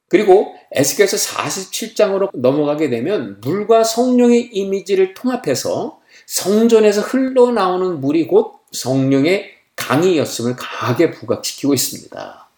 그리고 0.10 0.56
에스겔서 0.72 1.18
47장으로 1.18 2.30
넘어가게 2.34 2.90
되면 2.90 3.40
물과 3.42 3.84
성령의 3.84 4.50
이미지를 4.54 5.14
통합해서 5.14 6.00
성전에서 6.26 7.02
흘러나오는 7.02 8.00
물이 8.00 8.28
곧 8.28 8.56
성령의 8.72 9.52
강이었음을 9.76 10.56
강하게 10.56 11.12
부각시키고 11.12 11.74
있습니다. 11.74 12.50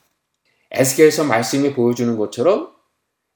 에스겔서 0.71 1.25
말씀이 1.25 1.73
보여주는 1.73 2.15
것처럼 2.17 2.71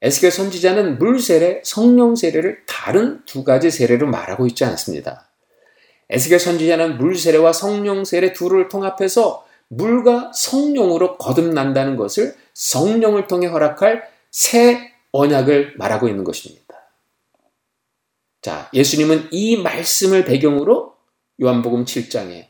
에스겔 0.04 0.32
선지자는 0.32 1.00
물 1.00 1.18
세례, 1.18 1.62
성령 1.64 2.18
세례를 2.18 2.66
다른 2.68 3.24
두 3.26 3.46
가지 3.46 3.72
세례로 3.72 4.06
말하고 4.08 4.46
있지 4.48 4.66
않습니다. 4.66 5.30
에스겔 6.10 6.42
선지자는 6.42 6.98
물 6.98 7.18
세례와 7.18 7.54
성령 7.54 8.04
세례 8.04 8.34
둘을 8.34 8.68
통합해서 8.68 9.48
물과 9.70 10.34
성령으로 10.36 11.18
거듭난다는 11.18 11.96
것을 11.96 12.36
성령을 12.54 13.28
통해 13.28 13.48
허락할 13.48 14.04
새 14.30 14.92
언약을 15.14 15.76
말하고 15.78 16.10
있는 16.10 16.26
것입니다. 16.26 16.64
자, 18.42 18.70
예수님은 18.74 19.30
이 19.32 19.56
말씀을 19.56 20.26
배경으로 20.26 20.96
요한복음 21.42 21.86
7장에 21.86 22.48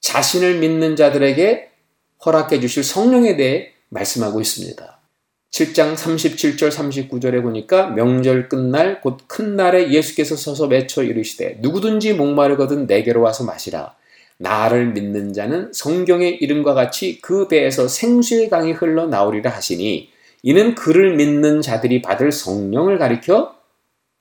자신을 0.00 0.58
믿는 0.58 0.96
자들에게 0.96 1.70
허락해 2.26 2.60
주실 2.60 2.84
성령에 2.84 3.36
대해 3.36 3.72
말씀하고 3.88 4.42
있습니다. 4.42 5.01
7장 5.52 5.94
37절 5.94 6.70
39절에 6.70 7.42
보니까 7.42 7.88
명절 7.88 8.48
끝날 8.48 9.02
곧 9.02 9.28
큰 9.28 9.54
날에 9.54 9.90
예수께서 9.90 10.34
서서 10.34 10.66
외쳐 10.66 11.02
이르시되 11.02 11.58
누구든지 11.60 12.14
목마르거든 12.14 12.86
내게로 12.86 13.20
와서 13.20 13.44
마시라. 13.44 13.94
나를 14.38 14.92
믿는 14.92 15.34
자는 15.34 15.70
성경의 15.72 16.36
이름과 16.36 16.72
같이 16.72 17.20
그 17.20 17.48
배에서 17.48 17.86
생수의 17.86 18.48
강이 18.48 18.72
흘러 18.72 19.06
나오리라 19.06 19.50
하시니 19.50 20.10
이는 20.42 20.74
그를 20.74 21.16
믿는 21.16 21.60
자들이 21.60 22.00
받을 22.00 22.32
성령을 22.32 22.98
가리켜 22.98 23.54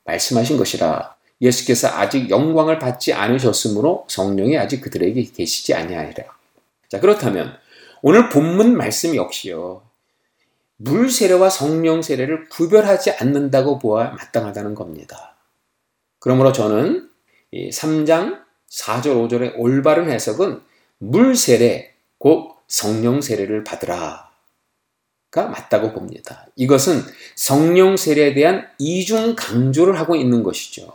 말씀하신 0.03 0.57
것이라. 0.57 1.15
예수께서 1.41 1.87
아직 1.87 2.29
영광을 2.29 2.77
받지 2.77 3.13
않으셨으므로 3.13 4.05
성령이 4.09 4.57
아직 4.57 4.81
그들에게 4.81 5.23
계시지 5.35 5.73
아니하리라. 5.73 6.25
자, 6.89 6.99
그렇다면 6.99 7.53
오늘 8.01 8.29
본문 8.29 8.75
말씀 8.75 9.15
역시요. 9.15 9.81
물 10.83 11.11
세례와 11.11 11.49
성령 11.51 12.01
세례를 12.01 12.49
구별하지 12.49 13.11
않는다고 13.11 13.77
보아 13.77 14.11
마땅하다는 14.11 14.73
겁니다. 14.73 15.35
그러므로 16.19 16.51
저는 16.51 17.09
3장 17.53 18.41
4절 18.69 19.29
5절의 19.29 19.53
올바른 19.57 20.09
해석은 20.09 20.61
물 20.97 21.35
세례 21.35 21.93
곧 22.17 22.55
성령 22.67 23.21
세례를 23.21 23.63
받으라. 23.63 24.31
가 25.29 25.47
맞다고 25.47 25.93
봅니다. 25.93 26.47
이것은 26.55 27.03
성령 27.35 27.95
세례에 27.95 28.33
대한 28.33 28.67
이중 28.79 29.35
강조를 29.37 29.97
하고 29.99 30.15
있는 30.15 30.43
것이죠. 30.43 30.91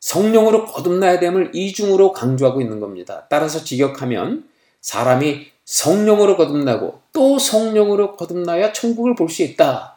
성령으로 0.00 0.66
거듭나야 0.66 1.20
됨을 1.20 1.52
이중으로 1.54 2.12
강조하고 2.12 2.60
있는 2.60 2.80
겁니다. 2.80 3.26
따라서 3.30 3.62
직역하면 3.64 4.48
사람이 4.80 5.51
성령으로 5.64 6.36
거듭나고 6.36 7.00
또 7.12 7.38
성령으로 7.38 8.16
거듭나야 8.16 8.72
천국을 8.72 9.14
볼 9.14 9.28
수 9.28 9.42
있다. 9.42 9.96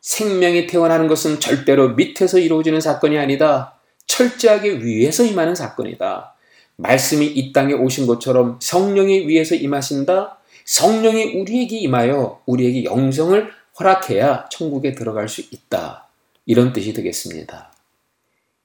생명이 0.00 0.66
태어나는 0.66 1.08
것은 1.08 1.40
절대로 1.40 1.90
밑에서 1.90 2.38
이루어지는 2.38 2.80
사건이 2.80 3.18
아니다. 3.18 3.78
철저하게 4.06 4.82
위에서 4.82 5.24
임하는 5.24 5.54
사건이다. 5.54 6.34
말씀이 6.76 7.26
이 7.26 7.52
땅에 7.52 7.74
오신 7.74 8.06
것처럼 8.06 8.58
성령이 8.60 9.28
위에서 9.28 9.54
임하신다. 9.54 10.38
성령이 10.64 11.34
우리에게 11.40 11.78
임하여 11.78 12.42
우리에게 12.46 12.84
영성을 12.84 13.50
허락해야 13.78 14.48
천국에 14.50 14.92
들어갈 14.92 15.28
수 15.28 15.42
있다. 15.42 16.08
이런 16.46 16.72
뜻이 16.72 16.92
되겠습니다. 16.94 17.72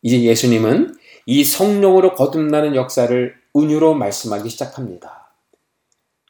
이제 0.02 0.22
예수님은 0.22 0.98
이 1.26 1.44
성령으로 1.44 2.14
거듭나는 2.14 2.76
역사를 2.76 3.36
은유로 3.56 3.96
말씀하기 3.96 4.50
시작합니다. 4.50 5.25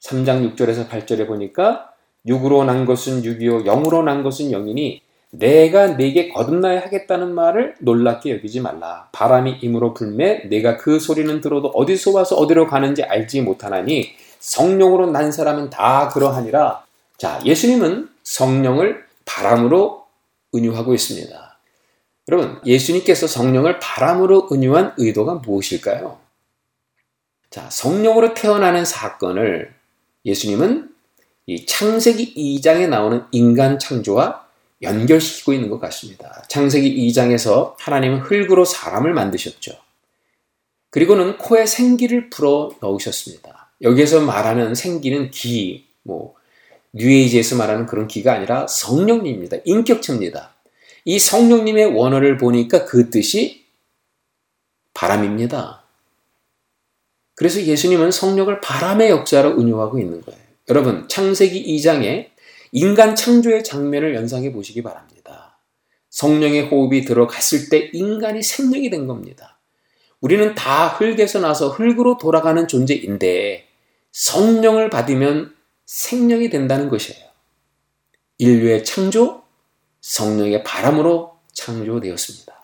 3장 0.05 0.55
6절에서 0.55 0.87
8절에 0.87 1.27
보니까 1.27 1.91
육으로 2.25 2.63
난 2.63 2.85
것은 2.85 3.23
육이요 3.23 3.63
영으로 3.63 4.03
난 4.03 4.23
것은 4.23 4.51
영이니 4.51 5.01
내가 5.31 5.87
네게 5.87 6.29
거듭나야 6.29 6.81
하겠다는 6.81 7.33
말을 7.33 7.75
놀랍게 7.81 8.31
여기지 8.31 8.61
말라. 8.61 9.09
바람이 9.11 9.57
임으로 9.61 9.93
불매 9.93 10.47
내가 10.47 10.77
그 10.77 10.99
소리는 10.99 11.41
들어도 11.41 11.69
어디서 11.69 12.11
와서 12.11 12.35
어디로 12.35 12.67
가는지 12.67 13.03
알지 13.03 13.41
못하나니 13.41 14.13
성령으로 14.39 15.07
난 15.11 15.31
사람은 15.31 15.69
다 15.71 16.09
그러하니라. 16.09 16.85
자, 17.17 17.39
예수님은 17.43 18.09
성령을 18.23 19.03
바람으로 19.25 20.05
은유하고 20.53 20.93
있습니다. 20.93 21.59
여러분, 22.29 22.59
예수님께서 22.65 23.27
성령을 23.27 23.79
바람으로 23.79 24.49
은유한 24.51 24.93
의도가 24.97 25.35
무엇일까요? 25.35 26.17
자, 27.49 27.69
성령으로 27.69 28.33
태어나는 28.33 28.85
사건을 28.85 29.74
예수님은 30.25 30.89
이 31.47 31.65
창세기 31.65 32.33
2장에 32.35 32.89
나오는 32.89 33.23
인간 33.31 33.77
창조와 33.77 34.45
연결시키고 34.81 35.53
있는 35.53 35.69
것 35.69 35.79
같습니다. 35.79 36.43
창세기 36.49 37.07
2장에서 37.07 37.75
하나님은 37.77 38.19
흙으로 38.19 38.65
사람을 38.65 39.13
만드셨죠. 39.13 39.73
그리고는 40.89 41.37
코에 41.37 41.65
생기를 41.65 42.29
불어 42.29 42.71
넣으셨습니다. 42.81 43.69
여기에서 43.81 44.21
말하는 44.21 44.75
생기는 44.75 45.29
기, 45.29 45.85
뭐, 46.03 46.35
뉴에이지에서 46.93 47.57
말하는 47.57 47.85
그런 47.85 48.07
기가 48.07 48.33
아니라 48.33 48.67
성령님입니다. 48.67 49.57
인격체입니다. 49.65 50.55
이 51.03 51.19
성령님의 51.19 51.87
원어를 51.87 52.37
보니까 52.37 52.85
그 52.85 53.09
뜻이 53.09 53.65
바람입니다. 54.93 55.84
그래서 57.35 57.61
예수님은 57.61 58.11
성령을 58.11 58.61
바람의 58.61 59.09
역사로 59.09 59.59
은유하고 59.59 59.99
있는 59.99 60.21
거예요. 60.21 60.39
여러분, 60.69 61.07
창세기 61.07 61.77
2장에 61.77 62.29
인간 62.71 63.15
창조의 63.15 63.63
장면을 63.63 64.15
연상해 64.15 64.51
보시기 64.51 64.81
바랍니다. 64.81 65.59
성령의 66.09 66.67
호흡이 66.67 67.03
들어갔을 67.03 67.69
때 67.69 67.89
인간이 67.93 68.41
생명이 68.41 68.89
된 68.89 69.05
겁니다. 69.05 69.59
우리는 70.21 70.55
다 70.55 70.87
흙에서 70.87 71.39
나서 71.39 71.69
흙으로 71.69 72.17
돌아가는 72.17 72.67
존재인데 72.67 73.67
성령을 74.11 74.89
받으면 74.89 75.53
생명이 75.85 76.49
된다는 76.49 76.89
것이에요. 76.89 77.25
인류의 78.37 78.83
창조, 78.85 79.43
성령의 80.01 80.63
바람으로 80.63 81.37
창조되었습니다. 81.53 82.54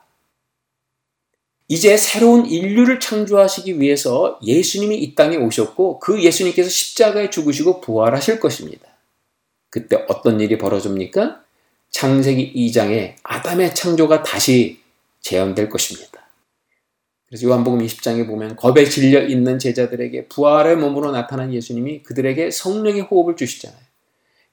이제 1.72 1.96
새로운 1.96 2.48
인류를 2.48 3.00
창조하시기 3.00 3.80
위해서 3.80 4.38
예수님이 4.44 4.98
이 4.98 5.16
땅에 5.16 5.38
오셨고 5.38 6.00
그 6.00 6.22
예수님께서 6.22 6.70
십자가에 6.70 7.30
죽으시고 7.30 7.80
부활하실 7.80 8.42
것입니다. 8.42 8.90
그때 9.70 10.04
어떤 10.10 10.42
일이 10.42 10.58
벌어집니까? 10.58 11.42
창세기 11.90 12.54
2장에 12.54 13.14
아담의 13.24 13.74
창조가 13.74 14.24
다시 14.24 14.82
재현될 15.22 15.70
것입니다. 15.70 16.28
그래서 17.30 17.48
요한복음 17.48 17.80
20장에 17.80 18.28
보면 18.28 18.58
겁에 18.58 18.84
질려 18.84 19.26
있는 19.26 19.58
제자들에게 19.58 20.28
부활의 20.28 20.76
몸으로 20.76 21.12
나타난 21.12 21.54
예수님이 21.54 22.04
그들에게 22.04 22.52
성령의 22.52 23.04
호흡을 23.04 23.38
주시잖아요. 23.38 23.80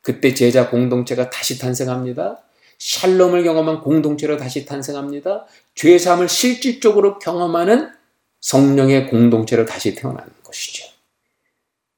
그때 0.03 0.35
제자 0.35 0.71
공동체가 0.71 1.31
다시 1.31 1.59
탄생합니다. 1.59 2.45
샬롬을 2.79 3.43
경험한 3.43 3.81
공동체로 3.81 4.37
다시 4.37 4.65
탄생합니다. 4.65 5.47
죄 5.79 5.97
사함을 5.97 6.29
실질적으로 6.29 7.21
경험하는 7.21 7.93
성령의 8.41 9.07
공동체로 9.07 9.65
다시 9.65 9.95
태어나는 9.95 10.29
것이죠. 10.43 10.85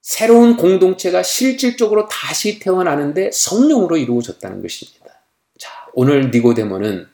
새로운 0.03 0.55
공동체가 0.55 1.23
실질적으로 1.23 2.07
다시 2.07 2.59
태어나는데 2.59 3.31
성령으로 3.33 3.97
이루어졌다는 3.97 4.61
것입니다. 4.61 5.23
자, 5.57 5.71
오늘 5.93 6.29
니고데모는 6.29 7.07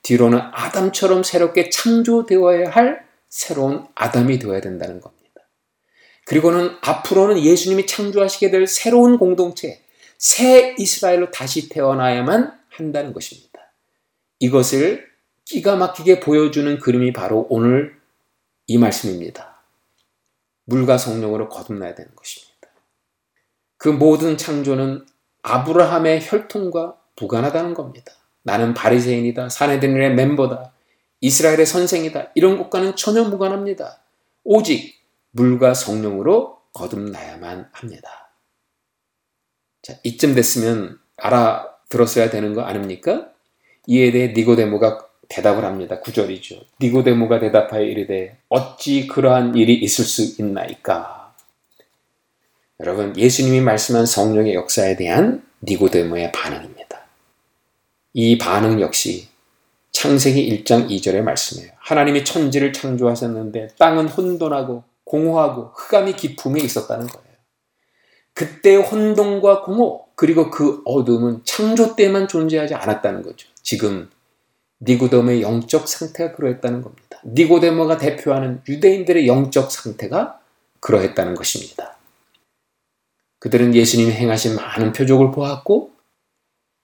뒤로는 0.00 0.40
아담처럼 0.52 1.22
새롭게 1.22 1.68
창조되어야 1.68 2.70
할 2.70 3.04
새로운 3.28 3.86
아담이 3.94 4.38
되어야 4.38 4.62
된다는 4.62 5.02
겁니다. 5.02 5.42
그리고는 6.24 6.78
앞으로는 6.80 7.42
예수님이 7.42 7.86
창조하시게 7.86 8.50
될 8.50 8.66
새로운 8.66 9.18
공동체, 9.18 9.82
새 10.16 10.74
이스라엘로 10.78 11.30
다시 11.30 11.68
태어나야만 11.68 12.58
한다는 12.70 13.12
것입니다. 13.12 13.74
이것을 14.38 15.15
기가 15.46 15.76
막히게 15.76 16.20
보여주는 16.20 16.78
그림이 16.78 17.12
바로 17.12 17.46
오늘 17.48 17.98
이 18.66 18.78
말씀입니다. 18.78 19.62
물과 20.64 20.98
성령으로 20.98 21.48
거듭나야 21.48 21.94
되는 21.94 22.14
것입니다. 22.14 22.68
그 23.78 23.88
모든 23.88 24.36
창조는 24.36 25.06
아브라함의 25.42 26.20
혈통과 26.22 27.00
무관하다는 27.18 27.74
겁니다. 27.74 28.12
나는 28.42 28.74
바리새인이다. 28.74 29.48
사내들의 29.48 30.14
멤버다. 30.14 30.72
이스라엘의 31.20 31.64
선생이다. 31.64 32.32
이런 32.34 32.58
것과는 32.58 32.96
전혀 32.96 33.22
무관합니다. 33.22 34.02
오직 34.42 34.96
물과 35.30 35.74
성령으로 35.74 36.60
거듭나야만 36.72 37.68
합니다. 37.70 38.32
자, 39.82 39.94
이쯤 40.02 40.34
됐으면 40.34 40.98
알아들었어야 41.16 42.30
되는 42.30 42.52
거 42.54 42.62
아닙니까? 42.62 43.30
이에 43.86 44.10
대해 44.10 44.32
니고데모가 44.36 45.05
대답을 45.28 45.64
합니다. 45.64 46.00
구절이죠. 46.00 46.60
니고데모가 46.80 47.40
대답하여 47.40 47.82
이르되 47.82 48.38
어찌 48.48 49.06
그러한 49.06 49.54
일이 49.56 49.74
있을 49.74 50.04
수 50.04 50.40
있나이까? 50.40 51.34
여러분, 52.80 53.16
예수님이 53.16 53.60
말씀한 53.60 54.06
성령의 54.06 54.54
역사에 54.54 54.96
대한 54.96 55.42
니고데모의 55.62 56.32
반응입니다. 56.32 57.00
이 58.12 58.38
반응 58.38 58.80
역시 58.80 59.28
창세기 59.92 60.64
1장 60.64 60.90
2절의 60.90 61.22
말씀이에요. 61.22 61.72
하나님이 61.78 62.24
천지를 62.24 62.72
창조하셨는데 62.72 63.68
땅은 63.78 64.08
혼돈하고 64.08 64.84
공허하고 65.04 65.72
흑암이 65.74 66.14
기품에 66.16 66.60
있었다는 66.60 67.06
거예요. 67.06 67.26
그때 68.34 68.76
혼돈과 68.76 69.62
공허 69.62 70.04
그리고 70.14 70.50
그 70.50 70.82
어둠은 70.84 71.42
창조 71.44 71.96
때만 71.96 72.28
존재하지 72.28 72.74
않았다는 72.74 73.22
거죠. 73.22 73.48
지금 73.62 74.10
니고데모의 74.80 75.42
영적 75.42 75.88
상태가 75.88 76.34
그러했다는 76.34 76.82
겁니다. 76.82 77.20
니고데모가 77.24 77.98
대표하는 77.98 78.62
유대인들의 78.68 79.26
영적 79.26 79.70
상태가 79.70 80.40
그러했다는 80.80 81.34
것입니다. 81.34 81.96
그들은 83.38 83.74
예수님이 83.74 84.12
행하신 84.12 84.56
많은 84.56 84.92
표적을 84.92 85.30
보았고 85.30 85.92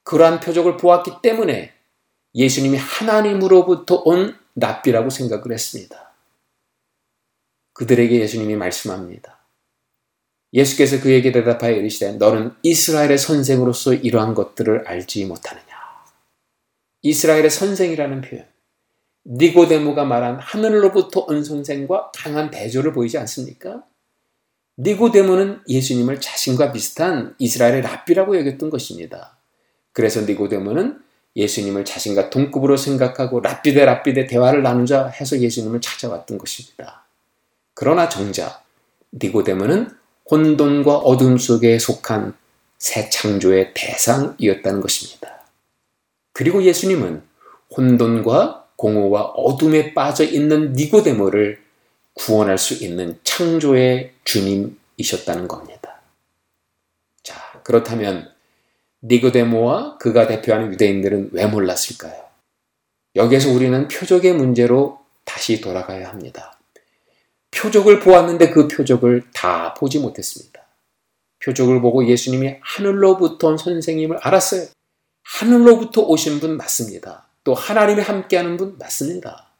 그러한 0.05 0.41
표적을 0.41 0.77
보았기 0.77 1.13
때문에 1.23 1.73
예수님이 2.35 2.77
하나님으로부터 2.79 4.03
온 4.05 4.37
납비라고 4.55 5.11
생각을 5.11 5.53
했습니다. 5.53 6.13
그들에게 7.75 8.21
예수님이 8.21 8.57
말씀합니다. 8.57 9.39
예수께서 10.53 11.01
그에게 11.01 11.33
대답하여 11.33 11.73
이르시되 11.77 12.13
너는 12.13 12.55
이스라엘의 12.63 13.17
선생으로서 13.17 13.95
이러한 13.95 14.35
것들을 14.35 14.87
알지 14.87 15.25
못하느냐. 15.25 15.72
이스라엘의 17.03 17.51
선생이라는 17.51 18.21
표현. 18.23 18.47
니고데모가 19.27 20.05
말한 20.05 20.39
하늘로부터 20.41 21.27
온 21.29 21.45
선생과 21.45 22.13
강한 22.15 22.51
대조를 22.51 22.93
보이지 22.93 23.19
않습니까? 23.19 23.85
니고데모는 24.79 25.61
예수님을 25.69 26.21
자신과 26.21 26.73
비슷한 26.73 27.35
이스라엘의 27.39 27.83
랍비라고 27.83 28.39
여겼던 28.39 28.71
것입니다. 28.71 29.37
그래서 29.93 30.23
니고데모는 30.23 31.01
예수님을 31.37 31.85
자신과 31.85 32.31
동급으로 32.31 32.77
생각하고 32.77 33.41
랍비 33.41 33.75
대 33.75 33.85
랍비 33.85 34.15
대 34.15 34.27
대화를 34.27 34.63
나누자 34.63 35.09
해서 35.09 35.39
예수님을 35.39 35.81
찾아왔던 35.81 36.39
것입니다. 36.39 37.07
그러나 37.75 38.09
정작 38.09 38.65
니고데모는 39.13 39.91
혼돈과 40.31 40.99
어둠 40.99 41.39
속에 41.39 41.79
속한 41.79 42.35
새 42.79 43.09
창조의 43.11 43.73
대상이었다는 43.75 44.81
것입니다. 44.81 45.32
그리고 46.33 46.63
예수님은 46.63 47.23
혼돈과 47.77 48.69
공허와 48.77 49.23
어둠에 49.23 49.95
빠져 49.95 50.25
있는 50.25 50.73
니고데모를 50.73 51.63
구원할 52.15 52.59
수 52.59 52.75
있는 52.85 53.19
창조의 53.25 54.13
주님이셨다는 54.25 55.49
겁니다. 55.49 56.01
자, 57.23 57.61
그렇다면 57.63 58.31
니고데모와 59.03 59.99
그가 59.99 60.27
대표하는 60.27 60.73
유대인들은 60.73 61.31
왜 61.33 61.47
몰랐을까요? 61.47 62.23
여기에서 63.17 63.51
우리는 63.51 63.89
표적의 63.89 64.35
문제로 64.35 65.01
다시 65.25 65.61
돌아가야 65.61 66.09
합니다. 66.09 66.59
표적을 67.51 68.01
보았는데 68.01 68.51
그 68.51 68.69
표적을 68.69 69.25
다 69.33 69.75
보지 69.75 69.99
못했습니다. 69.99 70.63
표적을 71.45 71.81
보고 71.81 72.07
예수님이 72.07 72.57
하늘로부터 72.61 73.49
온 73.49 73.59
선생님을 73.59 74.19
알았어요. 74.23 74.67
하늘로부터 75.23 76.03
오신 76.03 76.41
분 76.41 76.57
맞습니다. 76.57 77.27
또 77.45 77.55
하나님이 77.55 78.03
함께하는 78.03 78.57
분 78.57 78.77
맞습니다. 78.79 79.51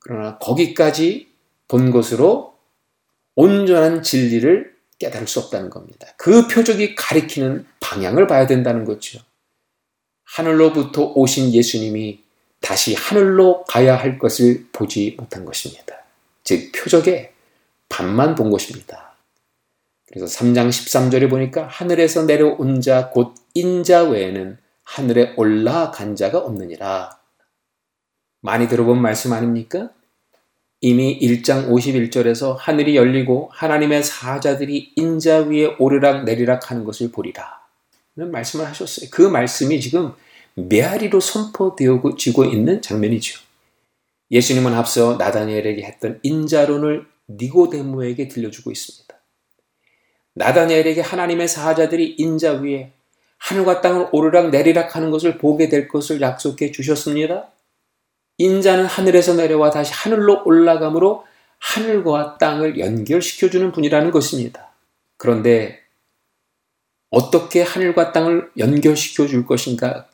그러나 0.00 0.38
거기까지 0.38 1.28
본 1.68 1.90
것으로 1.90 2.56
온전한 3.34 4.02
진리를 4.02 4.76
깨달을 4.98 5.26
수 5.26 5.40
없다는 5.40 5.68
겁니다. 5.70 6.06
그 6.16 6.46
표적이 6.48 6.94
가리키는 6.94 7.66
방향을 7.80 8.26
봐야 8.26 8.46
된다는 8.46 8.84
거죠. 8.84 9.20
하늘로부터 10.24 11.12
오신 11.14 11.52
예수님이 11.52 12.20
다시 12.60 12.94
하늘로 12.94 13.64
가야 13.64 13.96
할 13.96 14.18
것을 14.18 14.66
보지 14.72 15.14
못한 15.18 15.44
것입니다. 15.44 16.04
즉, 16.42 16.72
표적의 16.72 17.32
반만 17.88 18.34
본 18.34 18.50
것입니다. 18.50 19.14
그래서 20.06 20.26
3장 20.26 20.68
13절에 20.68 21.28
보니까 21.28 21.66
하늘에서 21.66 22.24
내려온 22.24 22.80
자, 22.80 23.10
곧 23.10 23.34
인자 23.56 24.02
외에는 24.10 24.58
하늘에 24.84 25.32
올라간 25.38 26.14
자가 26.14 26.40
없느니라. 26.40 27.18
많이 28.42 28.68
들어본 28.68 29.00
말씀 29.00 29.32
아닙니까? 29.32 29.88
이미 30.82 31.18
1장 31.18 31.70
51절에서 31.70 32.56
하늘이 32.58 32.96
열리고 32.96 33.48
하나님의 33.52 34.02
사자들이 34.02 34.92
인자 34.96 35.44
위에 35.44 35.74
오르락 35.78 36.24
내리락 36.24 36.70
하는 36.70 36.84
것을 36.84 37.10
보리라. 37.10 37.62
는 38.18 38.30
말씀을 38.30 38.66
하셨어요. 38.66 39.08
그 39.10 39.22
말씀이 39.22 39.80
지금 39.80 40.12
메아리로 40.54 41.20
선포되어지고 41.20 42.44
있는 42.44 42.82
장면이죠. 42.82 43.40
예수님은 44.30 44.74
앞서 44.74 45.16
나다니엘에게 45.16 45.82
했던 45.82 46.20
인자론을 46.22 47.06
니고데모에게 47.30 48.28
들려주고 48.28 48.70
있습니다. 48.70 49.16
나다니엘에게 50.34 51.00
하나님의 51.00 51.48
사자들이 51.48 52.16
인자 52.18 52.60
위에 52.60 52.92
하늘과 53.46 53.80
땅을 53.80 54.08
오르락 54.10 54.50
내리락 54.50 54.96
하는 54.96 55.12
것을 55.12 55.38
보게 55.38 55.68
될 55.68 55.86
것을 55.86 56.20
약속해 56.20 56.72
주셨습니다. 56.72 57.52
인자는 58.38 58.86
하늘에서 58.86 59.34
내려와 59.34 59.70
다시 59.70 59.92
하늘로 59.92 60.42
올라감으로 60.44 61.24
하늘과 61.58 62.38
땅을 62.38 62.80
연결시켜주는 62.80 63.70
분이라는 63.70 64.10
것입니다. 64.10 64.72
그런데 65.16 65.80
어떻게 67.10 67.62
하늘과 67.62 68.12
땅을 68.12 68.50
연결시켜 68.58 69.28
줄 69.28 69.46
것인가? 69.46 70.08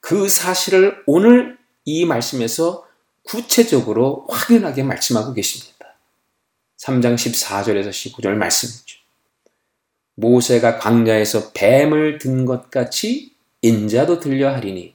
그 0.00 0.26
사실을 0.26 1.02
오늘 1.06 1.58
이 1.84 2.06
말씀에서 2.06 2.86
구체적으로 3.22 4.26
확연하게 4.30 4.82
말씀하고 4.82 5.34
계십니다. 5.34 5.94
3장 6.78 7.16
14절에서 7.16 7.90
15절 7.90 8.30
말씀이죠. 8.30 8.97
모세가 10.18 10.78
광야에서 10.78 11.52
뱀을 11.52 12.18
든 12.18 12.44
것 12.44 12.70
같이 12.70 13.32
인자도 13.62 14.18
들려 14.20 14.52
하리니 14.52 14.94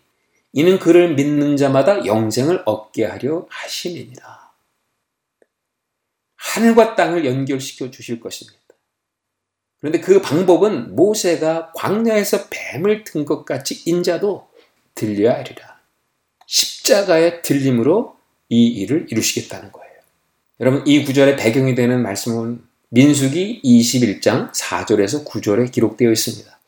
이는 0.51 0.79
그를 0.79 1.15
믿는 1.15 1.55
자마다 1.57 2.05
영생을 2.05 2.63
얻게 2.65 3.05
하려 3.05 3.45
하심이니라. 3.49 4.51
하늘과 6.35 6.95
땅을 6.95 7.25
연결시켜 7.25 7.89
주실 7.89 8.19
것입니다. 8.19 8.59
그런데 9.79 9.99
그 9.99 10.21
방법은 10.21 10.95
모세가 10.95 11.71
광야에서 11.73 12.49
뱀을 12.49 13.03
든 13.03 13.25
것 13.25 13.45
같이 13.45 13.81
인자도 13.89 14.47
들려야 14.93 15.35
하리라. 15.39 15.79
십자가의 16.45 17.41
들림으로 17.41 18.17
이 18.49 18.67
일을 18.67 19.07
이루시겠다는 19.09 19.71
거예요. 19.71 19.93
여러분 20.59 20.85
이 20.85 21.03
구절의 21.03 21.37
배경이 21.37 21.75
되는 21.75 22.01
말씀은 22.03 22.72
민수기 22.95 23.61
21장 23.63 24.51
4절에서 24.51 25.25
9절에 25.25 25.71
기록되어 25.71 26.11
있습니다. 26.11 26.59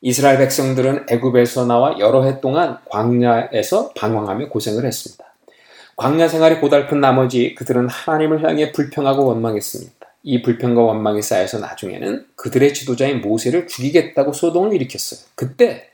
이스라엘 0.00 0.38
백성들은 0.38 1.06
애굽에서 1.08 1.66
나와 1.66 2.00
여러 2.00 2.24
해 2.24 2.40
동안 2.40 2.78
광야에서 2.90 3.92
방황하며 3.92 4.48
고생을 4.48 4.84
했습니다. 4.84 5.24
광야 5.94 6.26
생활이 6.26 6.58
고달픈 6.58 7.00
나머지 7.00 7.54
그들은 7.54 7.88
하나님을 7.88 8.42
향해 8.42 8.72
불평하고 8.72 9.24
원망했습니다. 9.24 9.94
이 10.24 10.42
불평과 10.42 10.82
원망이 10.82 11.22
쌓여서 11.22 11.60
나중에는 11.60 12.26
그들의 12.34 12.74
지도자인 12.74 13.20
모세를 13.20 13.68
죽이겠다고 13.68 14.32
소동을 14.32 14.74
일으켰어요. 14.74 15.20
그때 15.36 15.90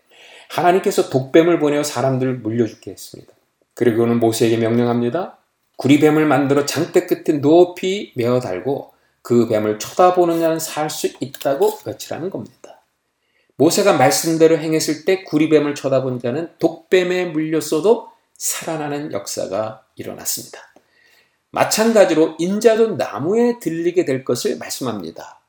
하나님께서 0.49 1.11
독뱀을 1.11 1.59
보내어 1.59 1.83
사람들을 1.83 2.39
물려 2.39 2.67
죽게 2.67 2.93
했습니다. 2.93 3.31
그리고는 3.75 4.19
모세에게 4.19 4.57
명령합니다. 4.57 5.37
구리뱀을 5.77 6.25
만들어 6.25 6.65
장대 6.65 7.05
끝에 7.05 7.39
높이 7.41 8.15
메어 8.17 8.41
달고 8.41 8.92
그 9.23 9.49
뱀을 9.49 9.79
쳐다보는 9.79 10.41
자는 10.41 10.59
살 10.59 10.91
수 10.91 11.09
있다고 11.21 11.79
외치라는 11.85 12.31
겁니다. 12.31 12.83
모세가 13.57 13.97
말씀대로 13.97 14.59
행했을 14.59 15.05
때 15.05 15.23
구리뱀을 15.25 15.75
쳐다본 15.75 16.21
자는 16.21 16.51
독뱀에 16.59 17.27
물렸어도 17.27 18.09
살아나는 18.37 19.13
역사가 19.13 19.87
일어났습니다. 19.95 20.59
마찬가지로 21.51 22.37
인자도 22.39 22.97
나무에 22.97 23.59
들리게 23.61 24.05
될 24.05 24.25
것을 24.25 24.57
말씀합니다. 24.59 25.41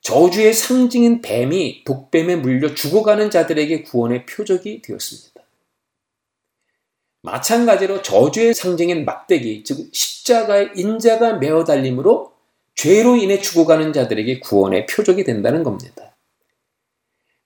저주의 0.00 0.52
상징인 0.52 1.22
뱀이 1.22 1.84
독뱀에 1.84 2.36
물려 2.36 2.74
죽어가는 2.74 3.30
자들에게 3.30 3.84
구원의 3.84 4.26
표적이 4.26 4.82
되었습니다. 4.82 5.42
마찬가지로 7.20 8.02
저주의 8.02 8.52
상징인 8.52 9.04
막대기, 9.04 9.62
즉 9.62 9.90
십자가의 9.92 10.72
인자가 10.74 11.34
메어 11.34 11.62
달림으로 11.62 12.31
죄로 12.74 13.16
인해 13.16 13.40
죽어가는 13.40 13.92
자들에게 13.92 14.40
구원의 14.40 14.86
표적이 14.86 15.24
된다는 15.24 15.62
겁니다. 15.62 16.16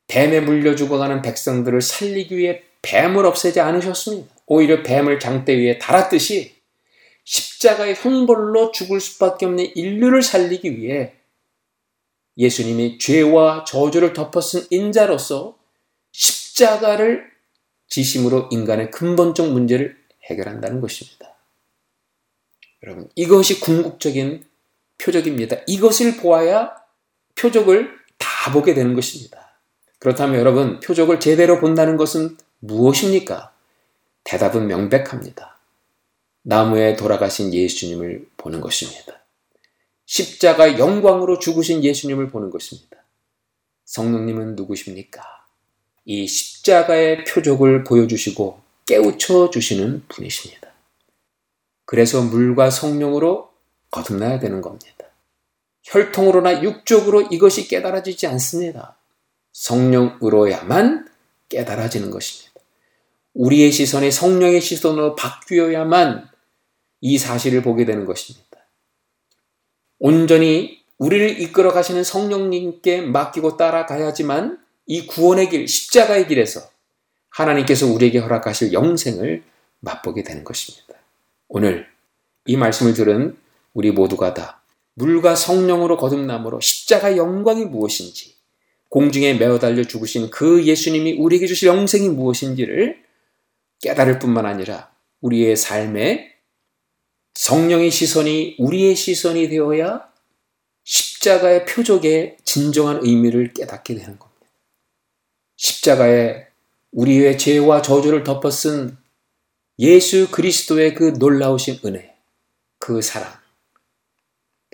뱀에 0.08 0.40
물려 0.40 0.76
죽어가는 0.76 1.22
백성들을 1.22 1.80
살리기 1.80 2.36
위해 2.36 2.62
뱀을 2.82 3.26
없애지 3.26 3.60
않으셨습니다. 3.60 4.34
오히려 4.46 4.82
뱀을 4.82 5.18
장대 5.18 5.56
위에 5.56 5.78
달았듯이 5.78 6.54
십자가의 7.24 7.96
형벌로 7.96 8.70
죽을 8.70 9.00
수밖에 9.00 9.46
없는 9.46 9.72
인류를 9.74 10.22
살리기 10.22 10.78
위해 10.78 11.14
예수님이 12.38 12.98
죄와 12.98 13.64
저주를 13.64 14.12
덮어쓴 14.12 14.66
인자로서 14.70 15.58
십자가를 16.12 17.24
지심으로 17.88 18.48
인간의 18.52 18.90
근본적 18.90 19.52
문제를 19.52 19.96
해결한다는 20.24 20.80
것입니다. 20.80 21.34
여러분, 22.82 23.08
이것이 23.14 23.60
궁극적인 23.60 24.44
표적입니다. 24.98 25.56
이것을 25.66 26.16
보아야 26.16 26.74
표적을 27.34 27.90
다 28.18 28.52
보게 28.52 28.74
되는 28.74 28.94
것입니다. 28.94 29.58
그렇다면 29.98 30.38
여러분, 30.38 30.80
표적을 30.80 31.20
제대로 31.20 31.60
본다는 31.60 31.96
것은 31.96 32.36
무엇입니까? 32.60 33.52
대답은 34.24 34.66
명백합니다. 34.66 35.58
나무에 36.42 36.96
돌아가신 36.96 37.52
예수님을 37.52 38.28
보는 38.36 38.60
것입니다. 38.60 39.20
십자가 40.04 40.78
영광으로 40.78 41.38
죽으신 41.38 41.82
예수님을 41.82 42.30
보는 42.30 42.50
것입니다. 42.50 42.96
성령님은 43.84 44.56
누구십니까? 44.56 45.22
이 46.04 46.26
십자가의 46.26 47.24
표적을 47.24 47.82
보여주시고 47.84 48.60
깨우쳐 48.86 49.50
주시는 49.50 50.04
분이십니다. 50.08 50.70
그래서 51.84 52.22
물과 52.22 52.70
성령으로 52.70 53.45
거듭나야 53.90 54.38
되는 54.38 54.60
겁니다. 54.60 55.06
혈통으로나 55.82 56.62
육적으로 56.62 57.22
이것이 57.22 57.68
깨달아지지 57.68 58.26
않습니다. 58.26 58.96
성령으로야만 59.52 61.08
깨달아지는 61.48 62.10
것입니다. 62.10 62.60
우리의 63.34 63.70
시선이 63.70 64.10
성령의 64.10 64.60
시선으로 64.60 65.14
바뀌어야만 65.14 66.28
이 67.02 67.18
사실을 67.18 67.62
보게 67.62 67.84
되는 67.84 68.04
것입니다. 68.04 68.46
온전히 69.98 70.82
우리를 70.98 71.40
이끌어 71.40 71.72
가시는 71.72 72.04
성령님께 72.04 73.02
맡기고 73.02 73.56
따라가야지만 73.56 74.58
이 74.86 75.06
구원의 75.06 75.50
길, 75.50 75.68
십자가의 75.68 76.26
길에서 76.26 76.60
하나님께서 77.30 77.86
우리에게 77.86 78.18
허락하실 78.18 78.72
영생을 78.72 79.42
맛보게 79.80 80.22
되는 80.22 80.42
것입니다. 80.42 80.94
오늘 81.48 81.86
이 82.46 82.56
말씀을 82.56 82.94
들은 82.94 83.36
우리 83.76 83.90
모두가 83.90 84.32
다 84.32 84.62
물과 84.94 85.36
성령으로 85.36 85.98
거듭남으로 85.98 86.60
십자가 86.60 87.14
영광이 87.14 87.66
무엇인지, 87.66 88.34
공중에 88.88 89.34
매어 89.34 89.58
달려 89.58 89.84
죽으신 89.84 90.30
그 90.30 90.64
예수님이 90.64 91.18
우리에게 91.18 91.46
주실 91.46 91.68
영생이 91.68 92.08
무엇인지를 92.08 93.04
깨달을 93.82 94.18
뿐만 94.18 94.46
아니라 94.46 94.90
우리의 95.20 95.56
삶에 95.56 96.32
성령의 97.34 97.90
시선이 97.90 98.56
우리의 98.58 98.96
시선이 98.96 99.50
되어야 99.50 100.08
십자가의 100.84 101.66
표적의 101.66 102.38
진정한 102.44 103.00
의미를 103.02 103.52
깨닫게 103.52 103.94
되는 103.94 104.18
겁니다. 104.18 104.46
십자가에 105.56 106.46
우리의 106.92 107.36
죄와 107.36 107.82
저주를 107.82 108.24
덮어쓴 108.24 108.96
예수 109.78 110.30
그리스도의 110.30 110.94
그 110.94 111.12
놀라우신 111.18 111.80
은혜, 111.84 112.14
그 112.78 113.02
사랑. 113.02 113.45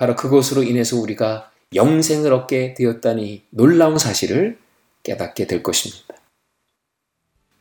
바로 0.02 0.16
그것으로 0.16 0.64
인해서 0.64 0.96
우리가 0.96 1.52
영생을 1.76 2.32
얻게 2.32 2.74
되었다니 2.74 3.44
놀라운 3.50 3.98
사실을 3.98 4.58
깨닫게 5.04 5.46
될 5.46 5.62
것입니다. 5.62 6.16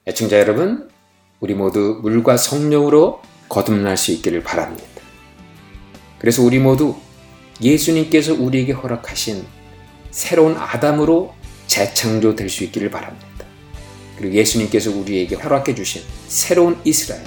애청자 0.08 0.40
여러분, 0.40 0.90
우리 1.40 1.54
모두 1.54 2.00
물과 2.02 2.38
성령으로 2.38 3.22
거듭날 3.48 3.96
수 3.96 4.12
있기를 4.12 4.42
바랍니다. 4.42 5.04
그래서 6.18 6.42
우리 6.42 6.58
모두 6.58 6.96
예수님께서 7.62 8.34
우리에게 8.34 8.72
허락하신 8.72 9.46
새로운 10.10 10.56
아담으로 10.58 11.36
재창조될 11.68 12.50
수 12.50 12.64
있기를 12.64 12.90
바랍니다. 12.90 13.46
그리고 14.18 14.34
예수님께서 14.34 14.90
우리에게 14.90 15.36
허락해 15.36 15.76
주신 15.76 16.02
새로운 16.28 16.82
이스라엘, 16.86 17.24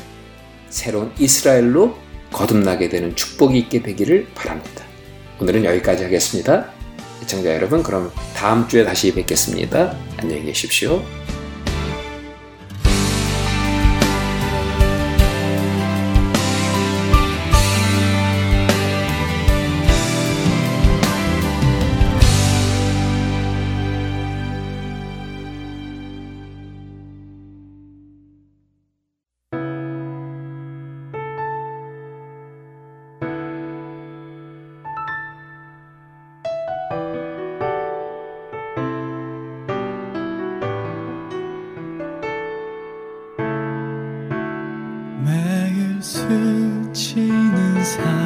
새로운 0.71 1.13
이스라엘로 1.21 1.97
거듭나게 2.33 2.89
되는 2.89 3.15
축복이 3.15 3.57
있게 3.61 3.81
되기를 3.81 4.27
바랍니다. 4.35 4.84
오늘은 5.41 5.65
여기까지 5.65 6.05
하겠습니다. 6.05 6.67
시청자 7.21 7.55
여러분, 7.55 7.83
그럼 7.83 8.13
다음 8.37 8.69
주에 8.69 8.85
다시 8.85 9.13
뵙겠습니다. 9.13 9.97
안녕히 10.19 10.45
계십시오. 10.45 11.03
스치는 46.25 47.85
사 47.85 48.24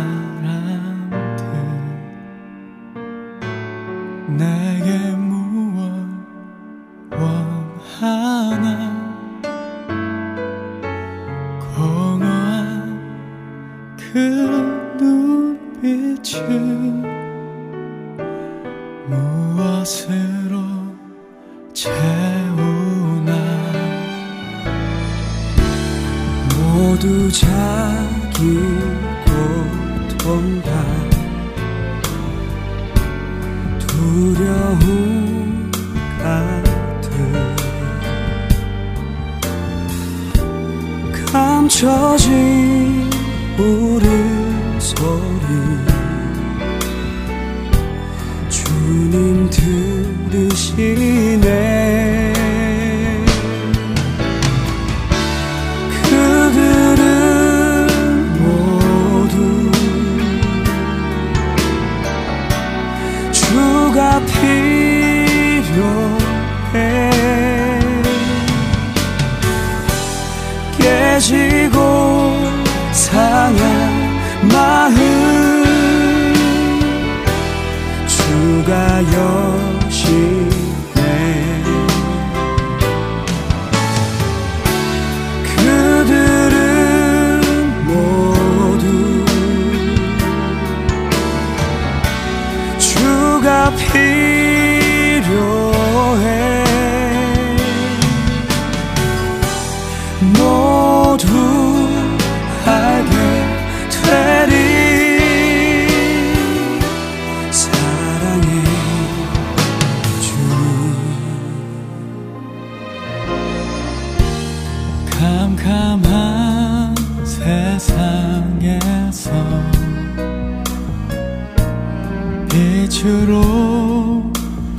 빛으로 122.89 124.33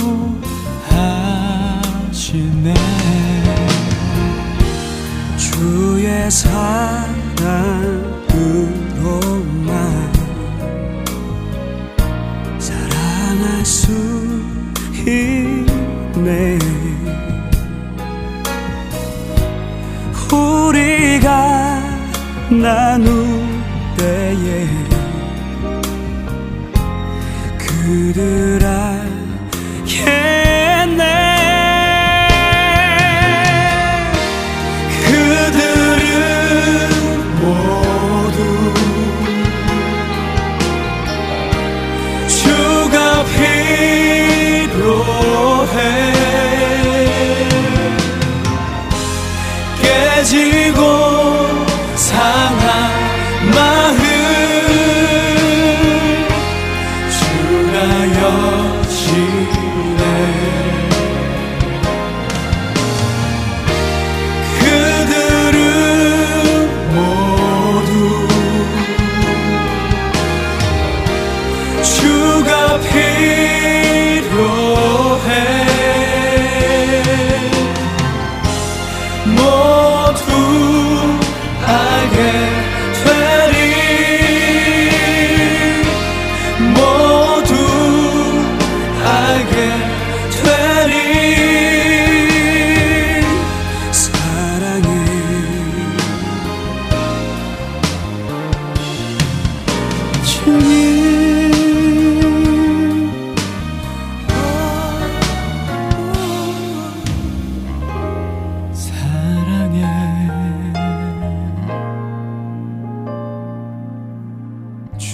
하시네. 2.09 2.73
주의 5.37 6.31
사 6.31 7.04
나눌 22.61 23.24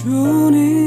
주님 0.02 0.81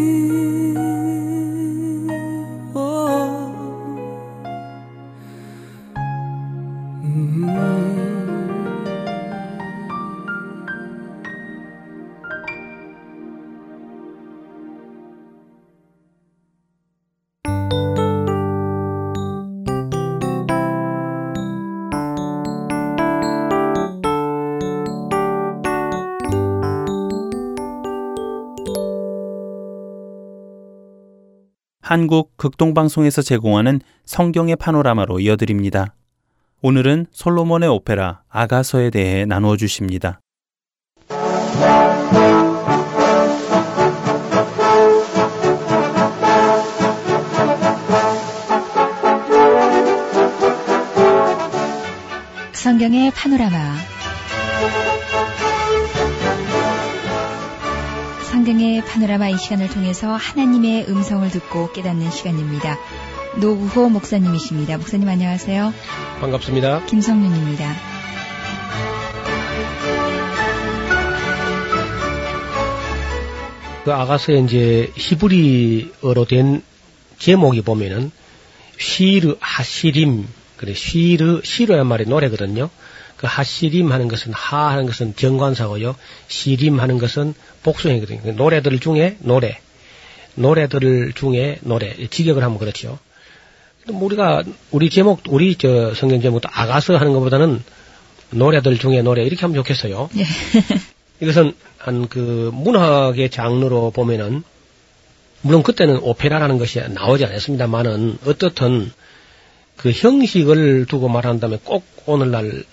한국 31.95 32.35
극동방송에서 32.35 33.21
제공하는 33.21 33.79
성경의 34.03 34.57
파노라마로 34.57 35.21
이어드립니다. 35.21 35.95
오늘은 36.61 37.05
솔로몬의 37.11 37.69
오페라 37.69 38.21
아가서에 38.27 38.89
대해 38.89 39.23
나누어 39.25 39.55
주십니다. 39.55 40.19
성경의 52.51 53.11
파노라마 53.11 53.94
성경의 58.45 58.85
파노라마 58.85 59.29
이 59.29 59.39
시간을 59.39 59.69
통해서 59.69 60.13
하나님의 60.13 60.85
음성을 60.87 61.27
듣고 61.31 61.71
깨닫는 61.71 62.11
시간입니다. 62.11 62.77
노우호 63.41 63.89
목사님이십니다. 63.89 64.77
목사님 64.77 65.09
안녕하세요. 65.09 65.73
반갑습니다. 66.19 66.85
김성윤입니다. 66.85 67.75
그 73.83 73.91
아가서에 73.91 74.37
이제 74.41 74.91
히브리어로 74.95 76.25
된 76.25 76.61
제목이 77.17 77.63
보면은 77.63 78.11
시르 78.77 79.37
하시림 79.39 80.27
그래 80.57 80.75
시르 80.75 81.41
시르란 81.43 81.87
말이 81.87 82.05
노래거든요. 82.05 82.69
그 83.25 83.27
하시림 83.27 83.91
하는 83.91 84.07
것은 84.07 84.33
하 84.33 84.69
하는 84.69 84.85
것은 84.85 85.15
정관사고요. 85.15 85.95
시림 86.27 86.79
하는 86.79 86.99
것은 86.99 87.33
복수행이거든요. 87.63 88.21
그 88.21 88.29
노래들 88.29 88.79
중에 88.79 89.17
노래 89.19 89.57
노래들 90.35 91.13
중에 91.13 91.57
노래 91.61 91.95
직역을 92.07 92.43
하면 92.43 92.59
그렇죠. 92.59 92.99
우리가 93.87 94.43
우리 94.69 94.91
제목 94.91 95.23
우리 95.29 95.55
저 95.55 95.95
성경 95.95 96.21
제목도 96.21 96.49
아가서 96.51 96.97
하는 96.97 97.13
것보다는 97.13 97.63
노래들 98.29 98.77
중에 98.77 99.01
노래 99.01 99.23
이렇게 99.23 99.41
하면 99.41 99.55
좋겠어요. 99.55 100.09
예. 100.17 100.25
이것은 101.21 101.55
한 101.79 102.07
그 102.07 102.51
문학의 102.53 103.31
장르로 103.31 103.89
보면은 103.91 104.43
물론 105.41 105.63
그때는 105.63 105.97
오페라라는 105.97 106.59
것이 106.59 106.79
나오지 106.79 107.25
않았습니다만은 107.25 108.19
어떻든 108.25 108.91
그 109.77 109.91
형식을 109.91 110.85
두고 110.85 111.07
말한다면 111.09 111.59
꼭 111.63 111.85
오늘날 112.05 112.63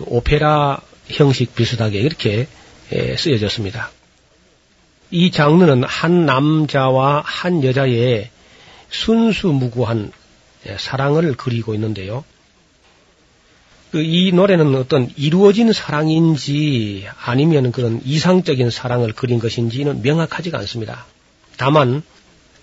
그 0.00 0.04
오페라 0.06 0.80
형식 1.08 1.54
비슷하게 1.54 1.98
이렇게 2.00 2.48
예, 2.92 3.16
쓰여졌습니다. 3.16 3.90
이 5.10 5.30
장르는 5.30 5.84
한 5.84 6.24
남자와 6.24 7.22
한 7.24 7.62
여자의 7.62 8.30
순수무구한 8.88 10.10
예, 10.66 10.76
사랑을 10.78 11.34
그리고 11.36 11.74
있는데요. 11.74 12.24
그이 13.90 14.32
노래는 14.32 14.74
어떤 14.76 15.10
이루어진 15.16 15.72
사랑인지 15.72 17.06
아니면 17.22 17.70
그런 17.70 18.00
이상적인 18.02 18.70
사랑을 18.70 19.12
그린 19.12 19.38
것인지는 19.38 20.00
명확하지가 20.00 20.58
않습니다. 20.60 21.04
다만 21.58 22.02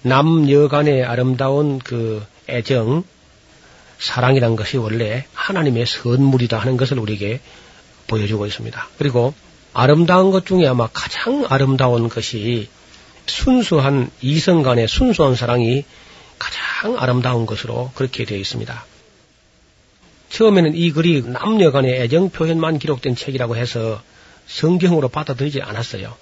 남녀 0.01 0.67
간의 0.69 1.03
아름다운 1.03 1.77
그 1.77 2.25
애정, 2.49 3.03
사랑이란 3.99 4.55
것이 4.55 4.77
원래 4.77 5.25
하나님의 5.33 5.85
선물이다 5.85 6.57
하는 6.57 6.77
것을 6.77 6.99
우리에게 6.99 7.39
보여주고 8.07 8.45
있습니다. 8.45 8.87
그리고 8.97 9.33
아름다운 9.73 10.31
것 10.31 10.45
중에 10.45 10.67
아마 10.67 10.87
가장 10.87 11.45
아름다운 11.49 12.09
것이 12.09 12.69
순수한 13.25 14.09
이성 14.21 14.63
간의 14.63 14.87
순수한 14.87 15.35
사랑이 15.35 15.83
가장 16.39 16.97
아름다운 16.97 17.45
것으로 17.45 17.91
그렇게 17.95 18.25
되어 18.25 18.37
있습니다. 18.37 18.85
처음에는 20.29 20.75
이 20.75 20.91
글이 20.91 21.23
남녀 21.25 21.71
간의 21.71 22.01
애정 22.01 22.29
표현만 22.29 22.79
기록된 22.79 23.15
책이라고 23.15 23.55
해서 23.55 24.01
성경으로 24.45 25.09
받아들이지 25.09 25.61
않았어요. 25.61 26.15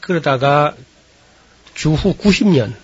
그러다가 0.00 0.74
주후 1.74 2.14
90년, 2.16 2.74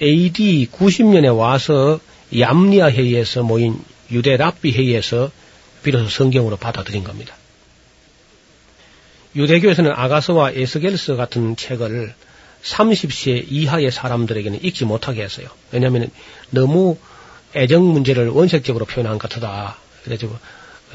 AD 0.00 0.68
90년에 0.72 1.36
와서 1.36 2.00
얌리아 2.36 2.90
회의에서 2.90 3.42
모인 3.42 3.82
유대 4.10 4.36
랍비 4.36 4.72
회의에서 4.72 5.30
비로소 5.82 6.08
성경으로 6.08 6.56
받아들인 6.56 7.04
겁니다. 7.04 7.34
유대교에서는 9.36 9.92
아가서와 9.92 10.52
에스겔서 10.52 11.16
같은 11.16 11.56
책을 11.56 12.14
30세 12.62 13.44
이하의 13.48 13.90
사람들에게는 13.90 14.64
읽지 14.64 14.84
못하게 14.86 15.22
했어요. 15.22 15.48
왜냐하면 15.72 16.10
너무 16.50 16.96
애정 17.54 17.84
문제를 17.84 18.28
원색적으로 18.28 18.86
표현한 18.86 19.18
것 19.18 19.30
같다. 19.30 19.76
그래서 20.04 20.28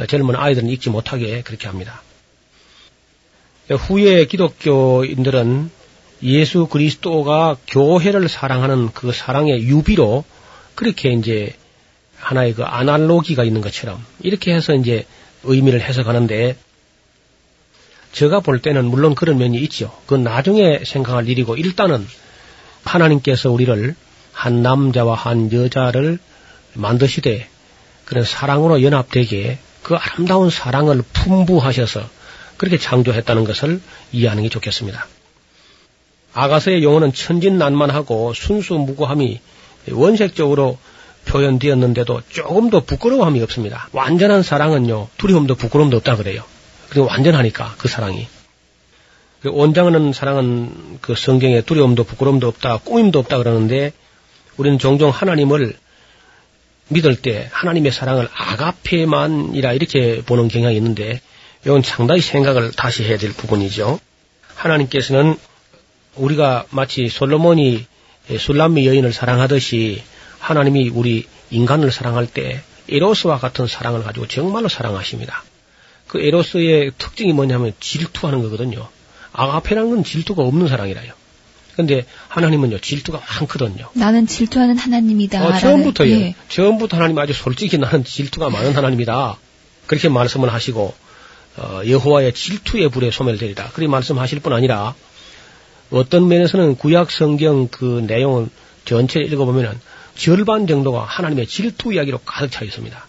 젊은 0.07 0.35
아이들은 0.35 0.69
읽지 0.69 0.89
못하게 0.89 1.41
그렇게 1.41 1.67
합니다. 1.67 2.01
후에 3.69 4.25
기독교인들은 4.25 5.69
예수 6.23 6.67
그리스도가 6.67 7.57
교회를 7.67 8.27
사랑하는 8.27 8.91
그 8.93 9.11
사랑의 9.11 9.63
유비로 9.63 10.25
그렇게 10.81 11.13
이제 11.13 11.53
하나의 12.17 12.55
그 12.55 12.63
아날로기가 12.63 13.43
있는 13.43 13.61
것처럼 13.61 14.03
이렇게 14.19 14.51
해서 14.51 14.73
이제 14.73 15.05
의미를 15.43 15.79
해석하는데 15.79 16.57
제가 18.13 18.39
볼 18.39 18.63
때는 18.63 18.85
물론 18.85 19.13
그런 19.13 19.37
면이 19.37 19.59
있죠. 19.59 19.95
그건 20.07 20.23
나중에 20.23 20.79
생각할 20.83 21.29
일이고 21.29 21.55
일단은 21.55 22.07
하나님께서 22.83 23.51
우리를 23.51 23.95
한 24.33 24.63
남자와 24.63 25.13
한 25.13 25.53
여자를 25.53 26.17
만드시되 26.73 27.47
그런 28.05 28.23
사랑으로 28.23 28.81
연합되게 28.81 29.59
그 29.83 29.93
아름다운 29.93 30.49
사랑을 30.49 31.03
풍부하셔서 31.13 32.09
그렇게 32.57 32.79
창조했다는 32.79 33.43
것을 33.43 33.79
이해하는 34.13 34.41
게 34.41 34.49
좋겠습니다. 34.49 35.05
아가서의 36.33 36.81
용어는 36.81 37.13
천진난만하고 37.13 38.33
순수무구함이 38.33 39.41
원색적으로 39.89 40.77
표현되었는데도 41.25 42.21
조금 42.29 42.69
더 42.69 42.81
부끄러움이 42.81 43.41
없습니다. 43.43 43.87
완전한 43.93 44.43
사랑은요, 44.43 45.07
두려움도 45.17 45.55
부끄러움도 45.55 45.97
없다 45.97 46.15
그래요. 46.15 46.43
그리고 46.89 47.07
완전하니까, 47.07 47.75
그 47.77 47.87
사랑이. 47.87 48.27
그 49.41 49.49
온장하는 49.49 50.13
사랑은 50.13 50.99
그 51.01 51.15
성경에 51.15 51.61
두려움도 51.61 52.03
부끄러움도 52.03 52.47
없다, 52.47 52.77
꾸밈도 52.77 53.19
없다 53.19 53.37
그러는데, 53.37 53.93
우리는 54.57 54.77
종종 54.77 55.09
하나님을 55.09 55.75
믿을 56.89 57.15
때 57.15 57.49
하나님의 57.53 57.91
사랑을 57.91 58.27
아가페만이라 58.33 59.73
이렇게 59.73 60.21
보는 60.23 60.47
경향이 60.47 60.75
있는데, 60.75 61.21
이건 61.65 61.81
상당히 61.83 62.21
생각을 62.21 62.71
다시 62.71 63.03
해야 63.03 63.17
될 63.17 63.31
부분이죠. 63.33 63.99
하나님께서는 64.55 65.37
우리가 66.15 66.65
마치 66.71 67.07
솔로몬이 67.07 67.85
술람미 68.37 68.87
여인을 68.87 69.13
사랑하듯이 69.13 70.03
하나님이 70.39 70.89
우리 70.89 71.27
인간을 71.49 71.91
사랑할 71.91 72.27
때 72.27 72.61
에로스와 72.89 73.37
같은 73.37 73.67
사랑을 73.67 74.03
가지고 74.03 74.27
정말로 74.27 74.67
사랑하십니다. 74.67 75.43
그 76.07 76.19
에로스의 76.19 76.91
특징이 76.97 77.31
뭐냐면 77.33 77.73
질투하는 77.79 78.41
거거든요. 78.41 78.87
아가페라는 79.33 79.89
건 79.91 80.03
질투가 80.03 80.43
없는 80.43 80.67
사랑이라요. 80.67 81.13
근데 81.75 82.05
하나님은요 82.27 82.79
질투가 82.79 83.19
많거든요. 83.19 83.89
나는 83.93 84.27
질투하는 84.27 84.77
하나님이다. 84.77 85.47
어, 85.47 85.57
처음부터요. 85.57 86.11
예. 86.11 86.35
처음부터 86.49 86.97
하나님 86.97 87.17
아주 87.17 87.33
솔직히 87.33 87.77
나는 87.77 88.03
질투가 88.03 88.49
많은 88.49 88.75
하나님이다. 88.75 89.37
그렇게 89.87 90.09
말씀을 90.09 90.51
하시고 90.51 90.93
어, 91.57 91.81
여호와의 91.87 92.33
질투의 92.33 92.89
불에 92.89 93.11
소멸되리라. 93.11 93.69
그렇게 93.69 93.87
말씀하실 93.87 94.41
뿐 94.41 94.53
아니라 94.53 94.95
어떤 95.91 96.27
면에서는 96.27 96.75
구약 96.77 97.11
성경 97.11 97.67
그 97.67 98.03
내용을 98.07 98.49
전체 98.85 99.19
읽어보면은 99.19 99.79
절반 100.15 100.67
정도가 100.67 101.03
하나님의 101.03 101.47
질투 101.47 101.93
이야기로 101.93 102.19
가득 102.25 102.51
차 102.51 102.63
있습니다. 102.63 103.07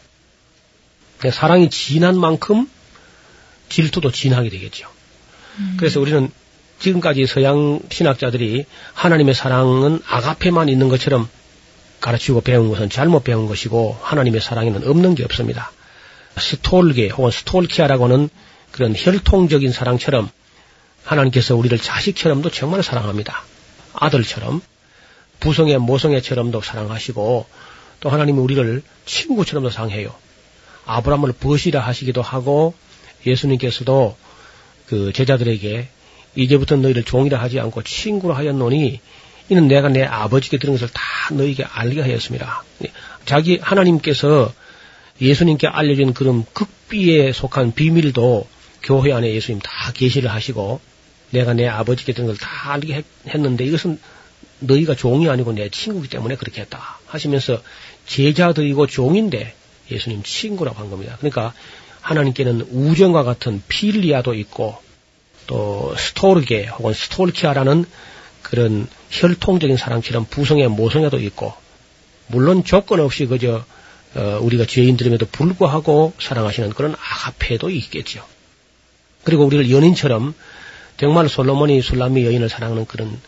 그러니까 1.18 1.41
사랑이 1.41 1.70
진한 1.70 2.18
만큼 2.18 2.68
질투도 3.68 4.11
진하게 4.11 4.49
되겠죠. 4.51 4.89
그래서 5.76 6.01
우리는 6.01 6.30
지금까지 6.78 7.26
서양 7.26 7.80
신학자들이 7.91 8.64
하나님의 8.95 9.35
사랑은 9.35 10.01
아가페만 10.07 10.68
있는 10.68 10.89
것처럼 10.89 11.28
가르치고 12.01 12.41
배운 12.41 12.68
것은 12.68 12.91
잘못 12.91 13.22
배운 13.22 13.47
것이고 13.47 13.99
하나님의 14.03 14.41
사랑에는 14.41 14.89
없는 14.89 15.14
게 15.14 15.24
없습니다. 15.24 15.70
스톨게 16.37 17.11
혹은 17.11 17.30
스톨키아라고 17.30 18.05
하는 18.05 18.28
그런 18.72 18.95
혈통적인 18.97 19.70
사랑처럼 19.70 20.28
하나님께서 21.05 21.57
우리를 21.57 21.76
자식처럼도 21.78 22.50
정말 22.50 22.82
사랑합니다. 22.82 23.44
아들처럼 23.94 24.62
부성의 25.40 25.78
모성애처럼도 25.78 26.61
사랑하시고 26.61 27.46
또 28.00 28.11
하나님이 28.11 28.38
우리를 28.38 28.82
친구처럼도 29.07 29.70
사랑해요. 29.70 30.14
아브라함을 30.86 31.32
벗이라 31.32 31.80
하시기도 31.80 32.22
하고 32.22 32.74
예수님께서도 33.26 34.16
그 34.86 35.12
제자들에게 35.12 35.88
이제부터 36.34 36.76
너희를 36.76 37.05
종이라 37.05 37.40
하지 37.40 37.61
않고 37.61 37.82
친구로 37.82 38.34
하였노니 38.34 39.00
이는 39.48 39.68
내가 39.68 39.88
내 39.88 40.03
아버지께 40.03 40.59
들은 40.59 40.74
것을 40.74 40.88
다 40.88 41.03
너희에게 41.32 41.64
알게 41.64 42.00
하였습니다. 42.00 42.64
자기 43.24 43.59
하나님께서 43.59 44.53
예수님께 45.20 45.66
알려준 45.66 46.14
그런 46.14 46.44
극비에 46.53 47.32
속한 47.32 47.74
비밀도 47.74 48.48
교회 48.82 49.12
안에 49.12 49.32
예수님 49.32 49.61
다 49.61 49.92
계시를 49.92 50.30
하시고 50.30 50.80
내가 51.33 51.55
내 51.55 51.66
아버지께 51.66 52.12
들은 52.12 52.28
걸다 52.28 52.72
알게 52.72 52.95
했, 52.95 53.05
했는데 53.26 53.64
이것은 53.64 53.99
너희가 54.61 54.95
종이 54.95 55.28
아니고 55.28 55.53
내 55.53 55.68
친구이기 55.68 56.09
때문에 56.09 56.37
그렇게 56.37 56.61
했다 56.61 57.01
하시면서 57.07 57.61
제자들이고 58.07 58.87
종인데 58.87 59.55
예수님 59.91 60.22
친구라고 60.22 60.78
한 60.78 60.91
겁니다. 60.91 61.16
그러니까 61.18 61.53
하나님께는 62.01 62.68
우정과 62.70 63.24
같은 63.24 63.62
필리아도 63.68 64.35
있고 64.35 64.76
또 65.47 65.95
스토르게 65.97 66.66
혹은 66.66 66.93
스톨키아라는 66.93 67.85
그런 68.43 68.89
혈통적인 69.11 69.76
사랑처럼 69.76 70.26
부성의 70.26 70.68
모성애도 70.68 71.18
있고 71.20 71.55
물론 72.26 72.64
조건 72.64 73.01
없이 73.01 73.26
그저 73.26 73.64
어, 74.14 74.39
우리가 74.43 74.66
죄인들임에도 74.66 75.26
불구하고 75.26 76.12
사랑하시는 76.20 76.70
그런 76.70 76.95
아가페도 76.95 77.70
있겠죠. 77.70 78.24
그리고 79.24 79.45
우리를 79.45 79.70
연인처럼 79.70 80.35
정말 81.03 81.28
솔로몬이 81.28 81.82
술람미 81.82 82.24
여인을 82.24 82.48
사랑하는 82.48 82.86
그런 82.86 83.18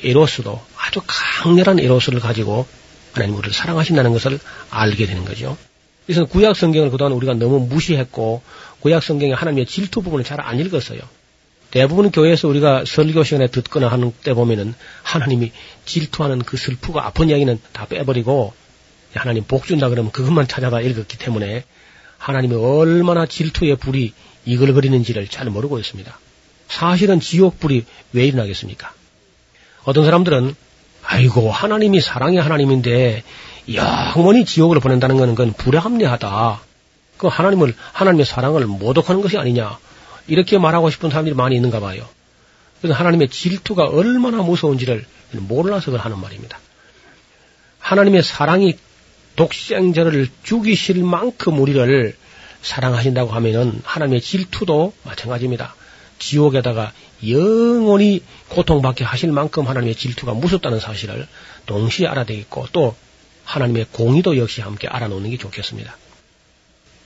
에로스도 0.00 0.62
아주 0.76 1.00
강렬한 1.04 1.80
에로스를 1.80 2.20
가지고 2.20 2.64
하나님 3.12 3.34
우리를 3.34 3.52
사랑하신다는 3.52 4.12
것을 4.12 4.38
알게 4.70 5.06
되는 5.06 5.24
거죠. 5.24 5.58
그래서 6.06 6.26
구약 6.26 6.54
성경을 6.54 6.92
그동안 6.92 7.12
우리가 7.14 7.34
너무 7.34 7.58
무시했고 7.58 8.40
구약 8.78 9.02
성경의 9.02 9.34
하나님의 9.34 9.66
질투 9.66 10.00
부분을 10.00 10.24
잘 10.24 10.38
안 10.40 10.60
읽었어요. 10.60 11.00
대부분 11.72 12.12
교회에서 12.12 12.46
우리가 12.46 12.84
설교 12.86 13.24
시간에 13.24 13.48
듣거나 13.48 13.88
하는 13.88 14.12
때 14.22 14.32
보면은 14.32 14.72
하나님이 15.02 15.50
질투하는 15.86 16.38
그 16.38 16.56
슬프고 16.56 17.00
아픈 17.00 17.30
이야기는 17.30 17.60
다 17.72 17.86
빼버리고 17.86 18.54
하나님 19.12 19.42
복 19.42 19.66
준다 19.66 19.88
그러면 19.88 20.12
그것만 20.12 20.46
찾아다 20.46 20.82
읽었기 20.82 21.18
때문에 21.18 21.64
하나님이 22.16 22.54
얼마나 22.54 23.26
질투의 23.26 23.74
불이 23.78 24.12
이글거리는지를 24.44 25.26
잘 25.26 25.50
모르고 25.50 25.80
있습니다. 25.80 26.16
사실은 26.68 27.20
지옥 27.20 27.60
불이 27.60 27.84
왜 28.12 28.26
일어나겠습니까? 28.26 28.92
어떤 29.84 30.04
사람들은 30.04 30.54
아이고 31.04 31.50
하나님이 31.50 32.00
사랑의 32.00 32.40
하나님인데 32.40 33.22
영원히 33.74 34.44
지옥을 34.44 34.80
보낸다는 34.80 35.16
것은 35.16 35.34
그건 35.34 35.52
불합리하다. 35.52 36.60
그 37.18 37.26
하나님을 37.28 37.74
하나님의 37.92 38.26
사랑을 38.26 38.66
모독하는 38.66 39.20
것이 39.22 39.38
아니냐 39.38 39.78
이렇게 40.26 40.58
말하고 40.58 40.90
싶은 40.90 41.10
사람들이 41.10 41.34
많이 41.34 41.56
있는가 41.56 41.80
봐요. 41.80 42.06
그래서 42.80 42.98
하나님의 42.98 43.28
질투가 43.28 43.84
얼마나 43.84 44.38
무서운지를 44.42 45.06
몰라서 45.32 45.96
하는 45.96 46.18
말입니다. 46.18 46.58
하나님의 47.78 48.22
사랑이 48.22 48.76
독생자를 49.36 50.28
죽이실 50.42 51.02
만큼 51.02 51.58
우리를 51.60 52.16
사랑하신다고 52.62 53.32
하면은 53.32 53.80
하나님의 53.84 54.20
질투도 54.20 54.94
마찬가지입니다. 55.04 55.74
지옥에다가 56.18 56.92
영원히 57.28 58.22
고통받게 58.48 59.04
하실 59.04 59.32
만큼 59.32 59.66
하나님의 59.66 59.94
질투가 59.94 60.34
무섭다는 60.34 60.80
사실을 60.80 61.26
동시에 61.66 62.06
알아야 62.06 62.24
되겠고 62.24 62.68
또 62.72 62.94
하나님의 63.44 63.86
공의도 63.92 64.36
역시 64.38 64.60
함께 64.60 64.88
알아놓는 64.88 65.30
게 65.30 65.36
좋겠습니다. 65.36 65.96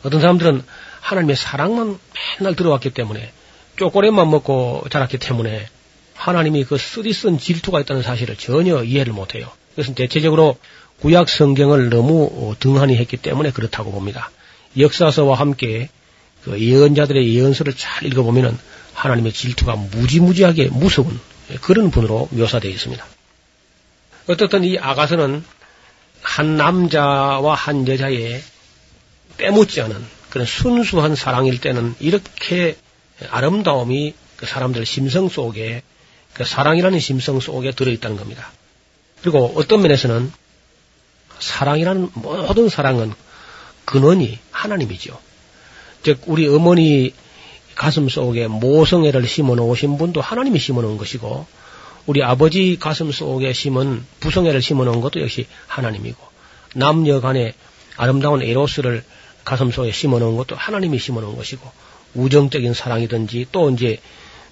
어떤 0.04 0.20
사람들은 0.20 0.62
하나님의 1.00 1.36
사랑만 1.36 1.98
맨날 2.38 2.54
들어왔기 2.54 2.90
때문에 2.90 3.32
쪼꼬레만 3.76 4.30
먹고 4.30 4.84
자랐기 4.90 5.18
때문에 5.18 5.68
하나님이 6.14 6.64
그 6.64 6.78
쓰디쓴 6.78 7.38
질투가 7.38 7.80
있다는 7.80 8.02
사실을 8.02 8.36
전혀 8.36 8.82
이해를 8.82 9.12
못해요. 9.12 9.50
그것은 9.70 9.94
대체적으로 9.94 10.58
구약 11.00 11.28
성경을 11.28 11.90
너무 11.90 12.56
등한히 12.58 12.96
했기 12.96 13.16
때문에 13.16 13.52
그렇다고 13.52 13.92
봅니다. 13.92 14.30
역사서와 14.76 15.38
함께 15.38 15.88
그 16.42 16.60
예언자들의 16.60 17.34
예언서를 17.34 17.74
잘 17.76 18.06
읽어보면은 18.06 18.58
하나님의 18.98 19.32
질투가 19.32 19.76
무지무지하게 19.76 20.68
무서운 20.68 21.20
그런 21.60 21.90
분으로 21.90 22.28
묘사되어 22.32 22.70
있습니다. 22.70 23.04
어떻든 24.26 24.64
이 24.64 24.76
아가서는 24.78 25.44
한 26.20 26.56
남자와 26.56 27.54
한 27.54 27.86
여자의 27.86 28.42
빼묻지 29.36 29.80
않은 29.82 30.04
그런 30.30 30.46
순수한 30.46 31.14
사랑일 31.14 31.60
때는 31.60 31.94
이렇게 32.00 32.76
아름다움이 33.30 34.14
그 34.36 34.46
사람들 34.46 34.84
심성 34.84 35.28
속에 35.28 35.82
그 36.34 36.44
사랑이라는 36.44 36.98
심성 36.98 37.40
속에 37.40 37.70
들어있다는 37.70 38.16
겁니다. 38.16 38.50
그리고 39.22 39.52
어떤 39.56 39.80
면에서는 39.82 40.32
사랑이라는 41.38 42.10
모든 42.14 42.68
사랑은 42.68 43.14
근원이 43.84 44.38
하나님이죠. 44.50 45.18
즉 46.02 46.20
우리 46.26 46.48
어머니 46.48 47.14
가슴 47.78 48.08
속에 48.08 48.48
모성애를 48.48 49.24
심어 49.28 49.54
놓으신 49.54 49.98
분도 49.98 50.20
하나님이 50.20 50.58
심어 50.58 50.82
놓은 50.82 50.98
것이고 50.98 51.46
우리 52.06 52.24
아버지 52.24 52.76
가슴 52.76 53.12
속에 53.12 53.52
심은 53.52 54.04
부성애를 54.18 54.60
심어 54.60 54.84
놓은 54.84 55.00
것도 55.00 55.20
역시 55.20 55.46
하나님이고 55.68 56.18
남녀 56.74 57.20
간의 57.20 57.54
아름다운 57.96 58.42
에로스를 58.42 59.04
가슴 59.44 59.70
속에 59.70 59.92
심어 59.92 60.18
놓은 60.18 60.36
것도 60.36 60.56
하나님이 60.56 60.98
심어 60.98 61.20
놓은 61.20 61.36
것이고 61.36 61.70
우정적인 62.14 62.74
사랑이든지 62.74 63.46
또 63.52 63.70
이제 63.70 64.00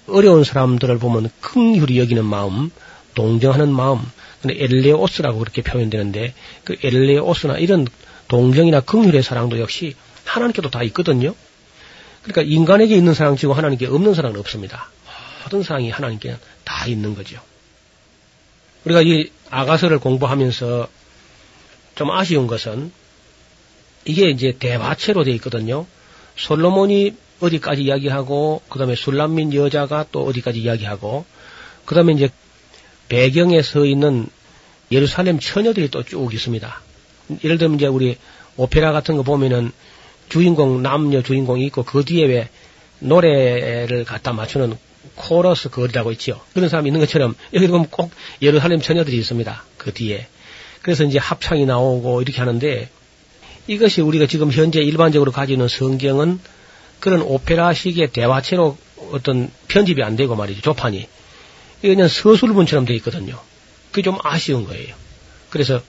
어려운 0.07 0.45
사람들을 0.45 0.97
보면 0.97 1.29
긍휼히 1.41 1.99
여기는 1.99 2.23
마음, 2.23 2.71
동정하는 3.13 3.69
마음, 3.73 3.99
엘레오스라고 4.47 5.39
그렇게 5.39 5.61
표현되는데 5.63 6.33
그 6.63 6.77
엘레오스나 6.81 7.57
이런 7.57 7.87
동정이나 8.29 8.79
긍휼의 8.79 9.21
사랑도 9.21 9.59
역시 9.59 9.95
하나님께도 10.23 10.69
다 10.69 10.81
있거든요. 10.83 11.35
그러니까 12.27 12.53
인간에게 12.53 12.95
있는 12.95 13.13
사랑치고 13.13 13.53
하나님께 13.53 13.87
없는 13.87 14.13
사랑은 14.13 14.39
없습니다. 14.39 14.89
모든 15.43 15.63
사랑이 15.63 15.89
하나님께 15.89 16.35
다 16.65 16.85
있는 16.85 17.15
거죠. 17.15 17.39
우리가 18.83 19.01
이 19.01 19.31
아가서를 19.49 19.99
공부하면서 19.99 20.87
좀 21.95 22.11
아쉬운 22.11 22.47
것은 22.47 22.91
이게 24.05 24.29
이제 24.29 24.55
대화체로 24.59 25.23
되어 25.23 25.33
있거든요. 25.35 25.85
솔로몬이 26.35 27.15
어디까지 27.39 27.83
이야기하고 27.83 28.61
그 28.69 28.77
다음에 28.77 28.95
술람민 28.95 29.53
여자가 29.53 30.05
또 30.11 30.25
어디까지 30.25 30.59
이야기하고 30.59 31.25
그 31.85 31.95
다음에 31.95 32.13
이제 32.13 32.29
배경에 33.07 33.61
서 33.61 33.85
있는 33.85 34.27
예루살렘 34.91 35.39
처녀들이 35.39 35.89
또 35.89 36.03
쭉 36.03 36.33
있습니다. 36.33 36.81
예를 37.43 37.57
들면 37.57 37.77
이제 37.77 37.87
우리 37.87 38.17
오페라 38.57 38.91
같은 38.91 39.15
거 39.17 39.23
보면은 39.23 39.71
주인공 40.29 40.81
남녀 40.81 41.21
주인공이 41.21 41.65
있고 41.67 41.83
그 41.83 42.03
뒤에 42.03 42.25
왜 42.25 42.49
노래를 42.99 44.03
갖다 44.05 44.33
맞추는 44.33 44.77
코러스 45.15 45.69
거리라고 45.69 46.11
있지요. 46.13 46.39
그런 46.53 46.69
사람이 46.69 46.89
있는 46.89 46.99
것처럼 46.99 47.35
여기 47.53 47.67
보면 47.67 47.87
꼭 47.89 48.11
예루살렘 48.41 48.79
처녀들이 48.81 49.17
있습니다. 49.17 49.63
그 49.77 49.93
뒤에. 49.93 50.27
그래서 50.81 51.03
이제 51.03 51.17
합창이 51.17 51.65
나오고 51.65 52.21
이렇게 52.21 52.39
하는데 52.39 52.89
이것이 53.67 54.01
우리가 54.01 54.27
지금 54.27 54.51
현재 54.51 54.81
일반적으로 54.81 55.31
가지는 55.31 55.67
성경은 55.67 56.39
그런 56.99 57.21
오페라식의 57.21 58.11
대화체로 58.11 58.77
어떤 59.11 59.51
편집이 59.67 60.01
안 60.03 60.15
되고 60.15 60.35
말이죠. 60.35 60.61
조판이. 60.61 61.07
이게 61.79 61.87
그냥 61.89 62.07
서술문처럼 62.07 62.85
돼 62.85 62.95
있거든요. 62.95 63.39
그게 63.91 64.01
좀 64.01 64.17
아쉬운 64.23 64.65
거예요. 64.65 64.95
그래서 65.49 65.81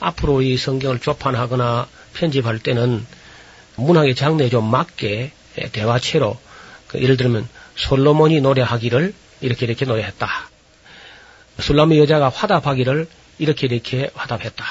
앞으로 0.00 0.42
이 0.42 0.56
성경을 0.56 0.98
조판하거나 1.00 1.88
편집할 2.14 2.58
때는 2.58 3.06
문학의 3.76 4.14
장르에 4.14 4.48
좀 4.48 4.68
맞게 4.70 5.32
대화체로 5.72 6.38
그 6.88 7.00
예를 7.00 7.16
들면 7.16 7.48
솔로몬이 7.76 8.40
노래하기를 8.40 9.14
이렇게 9.40 9.66
이렇게 9.66 9.84
노래했다. 9.84 10.28
술람의 11.60 11.98
여자가 11.98 12.28
화답하기를 12.28 13.06
이렇게 13.38 13.66
이렇게 13.66 14.10
화답했다. 14.14 14.64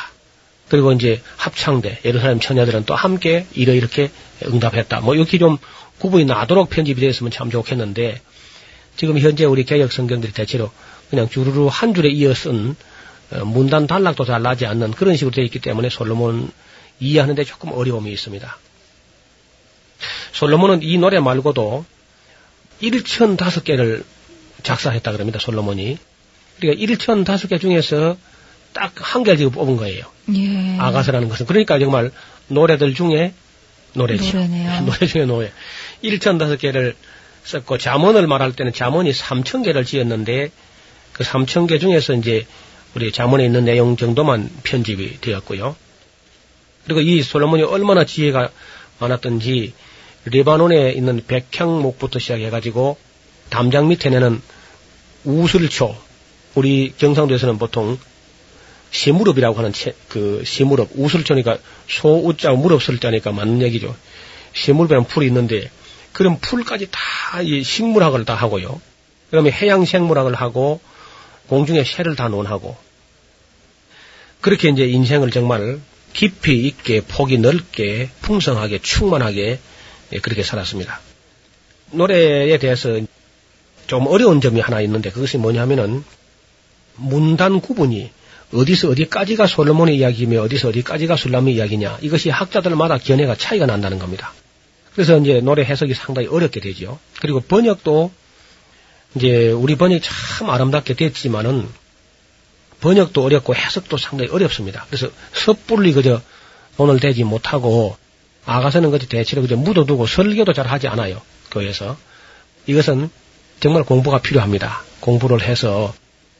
그리고 0.69 0.91
이제 0.91 1.21
합창대 1.37 1.99
예루살렘 2.05 2.39
처녀들은 2.39 2.85
또 2.85 2.95
함께 2.95 3.45
이러 3.53 3.73
이렇게 3.73 4.09
응답했다. 4.43 5.01
뭐 5.01 5.15
이렇게 5.15 5.37
좀 5.37 5.57
구분이 5.99 6.25
나도록 6.25 6.69
편집이 6.69 6.99
됐으면 6.99 7.31
참 7.31 7.49
좋겠는데 7.49 8.19
지금 8.95 9.19
현재 9.19 9.45
우리 9.45 9.63
개혁 9.63 9.91
성경들이 9.91 10.33
대체로 10.33 10.71
그냥 11.09 11.29
주르르 11.29 11.67
한 11.67 11.93
줄에 11.93 12.09
이어 12.09 12.33
쓴 12.33 12.75
어, 13.31 13.45
문단 13.45 13.87
단락도 13.87 14.25
잘 14.25 14.41
나지 14.41 14.65
않는 14.65 14.91
그런 14.91 15.15
식으로 15.15 15.33
되어 15.33 15.43
있기 15.45 15.59
때문에 15.59 15.89
솔로몬 15.89 16.51
이해하는데 16.99 17.43
조금 17.43 17.71
어려움이 17.71 18.11
있습니다. 18.11 18.57
솔로몬은 20.33 20.83
이 20.83 20.97
노래 20.97 21.19
말고도 21.19 21.85
1,005개를 22.81 24.03
작사했다 24.63 25.11
그럽니다, 25.11 25.39
솔로몬이. 25.39 25.97
그러니까 26.59 26.95
1,005개 26.95 27.59
중에서 27.59 28.17
딱 28.73 28.91
한 28.97 29.23
개를 29.23 29.37
지금 29.37 29.51
뽑은 29.51 29.77
거예요. 29.77 30.03
예. 30.35 30.77
아가서라는 30.79 31.29
것은. 31.29 31.45
그러니까 31.45 31.79
정말 31.79 32.11
노래들 32.47 32.93
중에 32.93 33.33
노래죠. 33.93 34.37
노래네요. 34.37 34.81
노래 34.85 35.07
중에 35.07 35.25
노래. 35.25 35.51
1,005개를 36.03 36.95
썼고, 37.45 37.77
잠언을 37.77 38.27
말할 38.27 38.51
때는 38.53 38.73
잠언이 38.73 39.11
3,000개를 39.11 39.85
지었는데, 39.85 40.51
그 41.13 41.23
3,000개 41.23 41.79
중에서 41.79 42.13
이제 42.13 42.45
우리 42.95 43.11
잠언에 43.11 43.45
있는 43.45 43.63
내용 43.65 43.95
정도만 43.95 44.49
편집이 44.63 45.21
되었고요. 45.21 45.75
그리고 46.83 47.01
이 47.01 47.21
솔로몬이 47.21 47.63
얼마나 47.63 48.05
지혜가 48.05 48.49
많았던지 48.99 49.73
레바논에 50.25 50.91
있는 50.91 51.21
백향목부터 51.25 52.19
시작해가지고 52.19 52.97
담장 53.49 53.87
밑에는 53.89 54.41
우슬초, 55.23 55.95
우리 56.55 56.93
경상도에서는 56.97 57.57
보통 57.57 57.97
시무릎이라고 58.91 59.57
하는 59.57 59.73
채, 59.73 59.93
그 60.09 60.43
시무릎, 60.45 60.89
우슬초니까 60.95 61.57
소우자 61.87 62.51
무릎 62.51 62.81
설자니까 62.83 63.31
맞는 63.31 63.61
얘기죠. 63.63 63.95
식물배는 64.53 65.05
풀이 65.05 65.27
있는데 65.27 65.69
그런 66.13 66.39
풀까지 66.39 66.87
다 66.91 67.15
이 67.43 67.63
식물학을 67.63 68.25
다 68.25 68.35
하고요. 68.35 68.79
그다음에 69.29 69.51
해양 69.51 69.85
생물학을 69.85 70.35
하고 70.35 70.79
공중의 71.47 71.85
새를 71.85 72.15
다 72.15 72.29
논하고 72.29 72.77
그렇게 74.41 74.69
이제 74.69 74.85
인생을 74.85 75.31
정말 75.31 75.79
깊이 76.13 76.65
있게 76.65 77.01
폭이 77.01 77.37
넓게 77.39 78.09
풍성하게 78.21 78.79
충만하게 78.79 79.41
예, 79.41 79.59
그렇게 80.19 80.43
살았습니다. 80.43 80.99
노래에 81.91 82.57
대해서 82.57 82.99
좀 83.87 84.07
어려운 84.07 84.41
점이 84.41 84.59
하나 84.59 84.81
있는데 84.81 85.11
그것이 85.11 85.37
뭐냐면은 85.37 86.03
문단 86.95 87.61
구분이 87.61 88.11
어디서 88.53 88.89
어디까지가 88.89 89.47
솔로몬의 89.47 89.97
이야기이며 89.97 90.41
어디서 90.41 90.69
어디까지가 90.69 91.15
술람의 91.17 91.55
이야기냐 91.55 91.99
이것이 92.01 92.29
학자들마다 92.29 92.97
견해가 92.97 93.35
차이가 93.35 93.65
난다는 93.65 93.99
겁니다. 93.99 94.33
그래서 94.93 95.17
이제 95.17 95.41
노래 95.41 95.63
해석이 95.63 95.93
상당히 95.93 96.27
어렵게 96.27 96.61
되죠. 96.61 96.99
그리고 97.19 97.41
번역도 97.41 98.11
이제 99.15 99.49
우리 99.49 99.75
번역이 99.75 100.01
참 100.01 100.49
아름답게 100.49 100.93
됐지만은 100.93 101.67
번역도 102.79 103.23
어렵고 103.23 103.55
해석도 103.55 103.97
상당히 103.97 104.31
어렵습니다. 104.31 104.85
그래서 104.87 105.09
섣불리 105.33 105.91
그저 105.93 106.21
돈을 106.77 106.99
대지 106.99 107.23
못하고 107.23 107.97
아가서는 108.45 108.91
그저 108.91 109.07
대체로 109.07 109.41
그저 109.41 109.55
묻어두고 109.55 110.05
설교도 110.05 110.53
잘 110.53 110.67
하지 110.67 110.87
않아요. 110.87 111.21
교회에서. 111.51 111.97
이것은 112.67 113.09
정말 113.59 113.83
공부가 113.83 114.19
필요합니다. 114.19 114.83
공부를 114.99 115.41
해서 115.41 115.93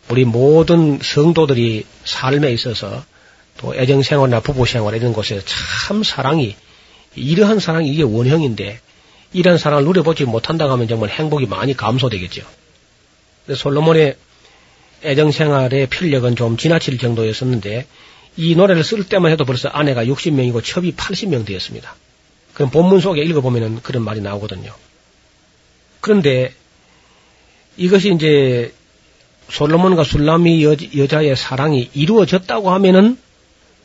우리 0.09 0.25
모든 0.25 0.99
성도들이 1.01 1.85
삶에 2.03 2.51
있어서 2.51 3.03
또 3.57 3.73
애정생활이나 3.75 4.41
부부생활 4.41 4.95
이런 4.95 5.13
곳에서 5.13 5.43
참 5.45 6.03
사랑이 6.03 6.55
이러한 7.15 7.59
사랑이 7.59 7.89
이게 7.89 8.03
원형인데 8.03 8.79
이런 9.33 9.57
사랑을 9.57 9.85
누려보지 9.85 10.25
못한다고 10.25 10.73
하면 10.73 10.87
정말 10.87 11.09
행복이 11.09 11.45
많이 11.45 11.75
감소되겠죠. 11.75 12.43
솔로몬의 13.53 14.15
애정생활의 15.03 15.87
필력은 15.87 16.35
좀 16.35 16.57
지나칠 16.57 16.97
정도였었는데 16.97 17.85
이 18.37 18.55
노래를 18.55 18.83
쓸 18.83 19.03
때만 19.03 19.31
해도 19.31 19.45
벌써 19.45 19.69
아내가 19.69 20.05
60명이고 20.05 20.63
첩이 20.63 20.93
80명 20.95 21.45
되었습니다. 21.45 21.95
그럼 22.53 22.69
본문 22.71 22.99
속에 22.99 23.21
읽어보면 23.23 23.81
그런 23.81 24.03
말이 24.03 24.21
나오거든요. 24.21 24.73
그런데 26.01 26.53
이것이 27.77 28.13
이제 28.13 28.73
솔로몬과 29.49 30.03
술람이 30.03 30.63
여, 30.63 30.75
여자의 30.97 31.35
사랑이 31.35 31.89
이루어졌다고 31.93 32.71
하면은 32.71 33.17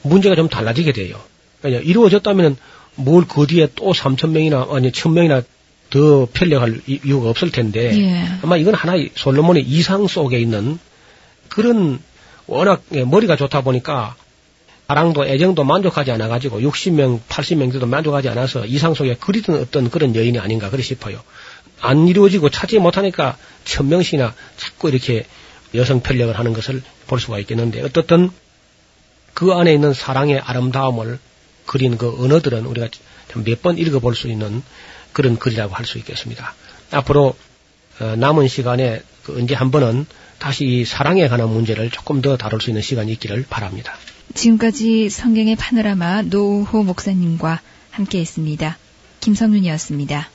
문제가 0.02 0.34
좀 0.36 0.48
달라지게 0.48 0.92
돼요. 0.92 1.20
그러니까 1.60 1.82
이루어졌다면은 1.82 2.56
뭘 2.96 3.24
그 3.26 3.46
뒤에 3.46 3.68
또 3.76 3.92
3천 3.92 4.30
명이나 4.30 4.66
아니 4.70 4.90
1천 4.90 5.12
명이나 5.12 5.42
더 5.90 6.26
편력할 6.32 6.80
이- 6.86 7.00
이유가 7.04 7.30
없을 7.30 7.50
텐데 7.50 7.98
예. 7.98 8.24
아마 8.42 8.56
이건 8.56 8.74
하나의 8.74 9.10
솔로몬의 9.14 9.62
이상 9.64 10.06
속에 10.06 10.38
있는 10.38 10.78
그런 11.48 11.98
워낙 12.46 12.82
예, 12.94 13.04
머리가 13.04 13.36
좋다 13.36 13.62
보니까 13.62 14.16
사랑도 14.90 15.24
애정도 15.24 15.62
만족하지 15.62 16.10
않아 16.10 16.26
가지고 16.26 16.58
60명, 16.58 17.20
80명들도 17.28 17.86
만족하지 17.86 18.28
않아서 18.30 18.66
이상 18.66 18.92
속에 18.92 19.14
그리던 19.14 19.60
어떤 19.60 19.88
그런 19.88 20.16
여인이 20.16 20.36
아닌가 20.40 20.68
그리 20.68 20.82
싶어요. 20.82 21.22
안 21.80 22.08
이루어지고 22.08 22.50
찾지 22.50 22.80
못하니까 22.80 23.36
천명씩이나 23.64 24.34
자꾸 24.56 24.88
이렇게 24.88 25.26
여성 25.76 26.00
편력을 26.00 26.36
하는 26.36 26.52
것을 26.52 26.82
볼 27.06 27.20
수가 27.20 27.38
있겠는데 27.38 27.82
어떻든 27.82 28.30
그 29.32 29.52
안에 29.52 29.72
있는 29.72 29.92
사랑의 29.94 30.40
아름다움을 30.40 31.20
그린 31.66 31.96
그 31.96 32.24
언어들은 32.24 32.66
우리가 32.66 32.88
몇 33.44 33.62
번 33.62 33.78
읽어볼 33.78 34.16
수 34.16 34.26
있는 34.26 34.60
그런 35.12 35.38
글이라고 35.38 35.72
할 35.72 35.86
수 35.86 35.98
있겠습니다. 35.98 36.56
앞으로 36.90 37.36
어, 38.00 38.16
남은 38.16 38.48
시간에 38.48 39.02
그 39.22 39.36
언제 39.38 39.54
한 39.54 39.70
번은 39.70 40.06
다시 40.40 40.64
이 40.64 40.84
사랑에 40.84 41.28
관한 41.28 41.50
문제를 41.50 41.90
조금 41.90 42.22
더 42.22 42.36
다룰 42.36 42.60
수 42.60 42.70
있는 42.70 42.82
시간이 42.82 43.12
있기를 43.12 43.46
바랍니다. 43.48 43.94
지금까지 44.34 45.10
성경의 45.10 45.54
파노라마 45.56 46.22
노우호 46.22 46.82
목사님과 46.82 47.60
함께 47.90 48.20
했습니다. 48.20 48.78
김성윤이었습니다. 49.20 50.28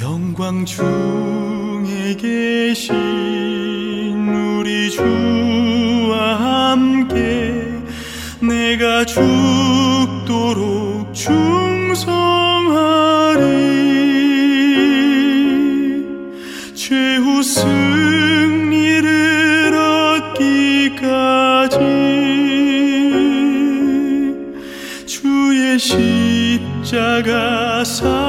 영광 0.00 0.64
중에 0.64 2.16
계신 2.16 2.94
우리 4.28 4.90
주와 4.90 6.36
함께 6.70 7.54
내가 8.40 9.04
죽도록 9.04 9.20
충 11.12 11.49
사랑 27.84 28.19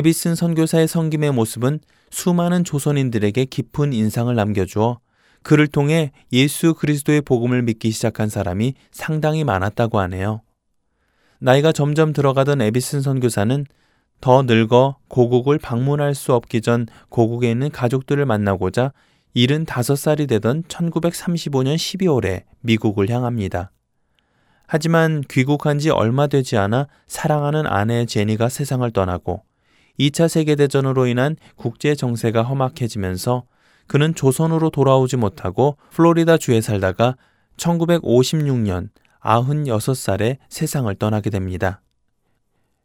에비슨 0.00 0.34
선교사의 0.34 0.88
성김의 0.88 1.32
모습은 1.32 1.78
수많은 2.08 2.64
조선인들에게 2.64 3.44
깊은 3.44 3.92
인상을 3.92 4.34
남겨주어 4.34 4.98
그를 5.42 5.66
통해 5.66 6.12
예수 6.32 6.72
그리스도의 6.72 7.20
복음을 7.20 7.60
믿기 7.60 7.90
시작한 7.90 8.30
사람이 8.30 8.72
상당히 8.92 9.44
많았다고 9.44 10.00
하네요. 10.00 10.40
나이가 11.38 11.72
점점 11.72 12.14
들어가던 12.14 12.62
에비슨 12.62 13.02
선교사는 13.02 13.66
더 14.22 14.42
늙어 14.42 14.96
고국을 15.08 15.58
방문할 15.58 16.14
수 16.14 16.32
없기 16.32 16.62
전 16.62 16.86
고국에 17.10 17.50
있는 17.50 17.70
가족들을 17.70 18.24
만나고자 18.24 18.94
75살이 19.36 20.26
되던 20.30 20.62
1935년 20.62 21.74
12월에 21.74 22.44
미국을 22.60 23.10
향합니다. 23.10 23.70
하지만 24.66 25.22
귀국한 25.28 25.78
지 25.78 25.90
얼마 25.90 26.26
되지 26.26 26.56
않아 26.56 26.88
사랑하는 27.06 27.66
아내 27.66 28.06
제니가 28.06 28.48
세상을 28.48 28.90
떠나고 28.92 29.42
2차 30.00 30.28
세계대전으로 30.28 31.06
인한 31.06 31.36
국제 31.56 31.94
정세가 31.94 32.42
험악해지면서 32.42 33.44
그는 33.86 34.14
조선으로 34.14 34.70
돌아오지 34.70 35.16
못하고 35.16 35.76
플로리다 35.90 36.38
주에 36.38 36.62
살다가 36.62 37.16
1956년 37.58 38.88
96살에 39.20 40.38
세상을 40.48 40.94
떠나게 40.94 41.28
됩니다. 41.28 41.82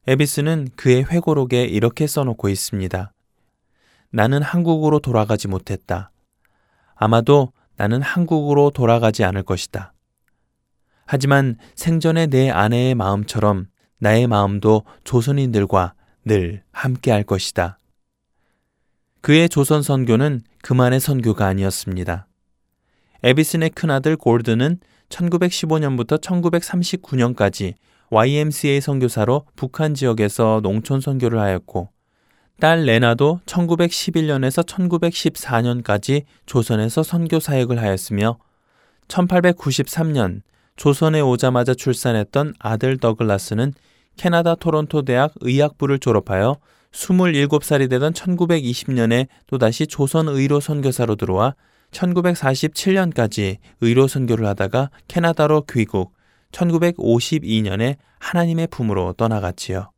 에비스는 0.07 0.69
그의 0.75 1.05
회고록에 1.05 1.63
이렇게 1.63 2.05
써놓고 2.05 2.49
있습니다. 2.49 3.13
나는 4.11 4.41
한국으로 4.41 4.99
돌아가지 4.99 5.47
못했다. 5.47 6.11
아마도 6.95 7.53
나는 7.77 8.01
한국으로 8.01 8.71
돌아가지 8.71 9.23
않을 9.23 9.43
것이다. 9.43 9.93
하지만 11.05 11.57
생전의 11.75 12.27
내 12.27 12.49
아내의 12.49 12.95
마음처럼 12.95 13.67
나의 13.99 14.27
마음도 14.27 14.83
조선인들과 15.03 15.93
늘 16.25 16.63
함께 16.71 17.11
할 17.11 17.23
것이다. 17.23 17.79
그의 19.21 19.47
조선 19.47 19.81
선교는 19.81 20.41
그만의 20.61 20.99
선교가 20.99 21.45
아니었습니다. 21.45 22.27
에비슨의 23.23 23.71
큰아들 23.71 24.17
골드는 24.17 24.79
1915년부터 25.09 26.21
1939년까지 26.21 27.73
YMCA 28.09 28.81
선교사로 28.81 29.45
북한 29.55 29.93
지역에서 29.93 30.59
농촌 30.61 31.01
선교를 31.01 31.39
하였고 31.39 31.89
딸 32.59 32.85
레나도 32.85 33.41
1911년에서 33.45 34.65
1914년까지 34.65 36.23
조선에서 36.45 37.03
선교 37.03 37.39
사역을 37.39 37.81
하였으며 37.81 38.37
1893년 39.07 40.41
조선에 40.75 41.21
오자마자 41.21 41.73
출산했던 41.73 42.53
아들 42.59 42.97
더글라스는 42.97 43.73
캐나다 44.17 44.55
토론토 44.55 45.03
대학 45.03 45.33
의학부를 45.41 45.99
졸업하여 45.99 46.57
27살이 46.91 47.89
되던 47.89 48.13
1920년에 48.13 49.27
또다시 49.47 49.87
조선 49.87 50.27
의료 50.29 50.59
선교사로 50.59 51.15
들어와 51.15 51.55
1947년까지 51.91 53.57
의료 53.81 54.07
선교를 54.07 54.45
하다가 54.47 54.89
캐나다로 55.07 55.65
귀국, 55.69 56.13
1952년에 56.51 57.97
하나님의 58.19 58.67
품으로 58.67 59.13
떠나갔지요. 59.13 59.91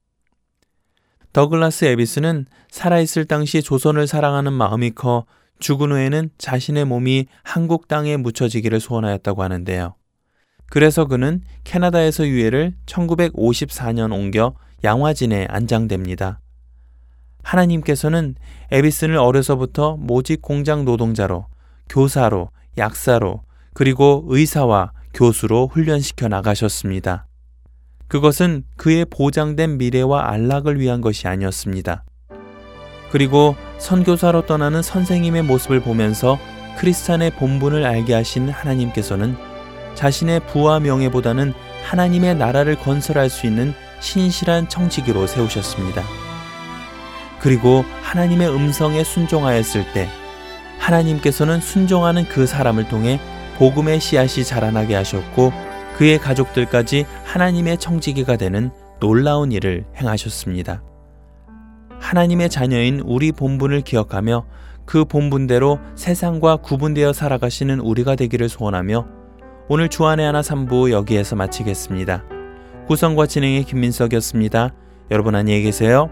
더글라스 1.34 1.86
에비스는 1.86 2.46
살아있을 2.72 3.26
당시 3.26 3.62
조선을 3.62 4.08
사랑하는 4.08 4.54
마음이 4.54 4.92
커 4.92 5.26
죽은 5.60 5.92
후에는 5.92 6.30
자신의 6.38 6.86
몸이 6.86 7.28
한국 7.44 7.88
땅에 7.88 8.18
묻혀지기를 8.18 8.80
소원하였다고 8.80 9.44
하는데요. 9.44 9.96
그래서 10.70 11.06
그는 11.06 11.42
캐나다에서 11.64 12.28
유해를 12.28 12.76
1954년 12.86 14.14
옮겨 14.14 14.54
양화진에 14.84 15.48
안장됩니다. 15.50 16.40
하나님께서는 17.44 18.36
에비슨을 18.72 19.18
어려서부터 19.18 19.96
모직 19.98 20.42
공장 20.42 20.84
노동자로, 20.84 21.48
교사로, 21.90 22.50
약사로, 22.78 23.44
그리고 23.74 24.26
의사와 24.28 24.92
교수로 25.14 25.70
훈련시켜 25.72 26.28
나가셨습니다. 26.28 27.28
그것은 28.08 28.64
그의 28.76 29.06
보장된 29.06 29.78
미래와 29.78 30.30
안락을 30.30 30.80
위한 30.80 31.02
것이 31.02 31.28
아니었습니다. 31.28 32.04
그리고 33.12 33.56
선교사로 33.80 34.46
떠나는 34.46 34.82
선생님의 34.82 35.44
모습을 35.44 35.80
보면서 35.80 36.38
크리스찬의 36.78 37.32
본분을 37.32 37.86
알게 37.86 38.14
하신 38.14 38.50
하나님께서는 38.50 39.36
자신의 39.98 40.42
부와 40.42 40.80
명예보다는 40.80 41.54
하나님의 41.84 42.36
나라를 42.36 42.76
건설할 42.76 43.32
수 43.32 43.48
있는 43.48 43.74
신실한 44.00 44.70
청지기로 44.70 45.26
세우셨습니다. 45.26 46.04
그리고 47.40 47.84
하나님의 48.04 48.48
음성에 48.48 49.04
순종하였을 49.04 49.92
때 49.94 50.08
하나님께서는 50.78 51.60
순종하는 51.60 52.26
그 52.26 52.46
사람을 52.46 52.88
통해 52.90 53.20
복음의 53.58 54.00
씨앗이 54.00 54.46
자라나게 54.46 54.94
하셨고 54.94 55.52
그의 55.96 56.20
가족들까지 56.20 57.08
하나님의 57.26 57.80
청지기가 57.80 58.38
되는 58.38 58.70
놀라운 59.00 59.52
일을 59.52 59.86
행하셨습니다. 59.96 60.84
하나님의 62.00 62.52
자녀인 62.52 63.00
우리 63.00 63.32
본분을 63.32 63.82
기억하며 63.82 64.46
그 64.86 65.06
본분대로 65.06 65.80
세상과 65.96 66.58
구분되어 66.58 67.14
살아가시는 67.14 67.80
우리가 67.80 68.16
되기를 68.16 68.48
소원하며 68.48 69.18
오늘 69.70 69.90
주안의 69.90 70.26
하나 70.26 70.40
3부 70.40 70.92
여기에서 70.92 71.36
마치겠습니다. 71.36 72.24
구성과 72.88 73.28
진행의 73.28 73.66
김민석이었습니다. 73.66 74.74
여러분 75.12 75.36
안녕히 75.36 75.62
계세요. 75.62 76.10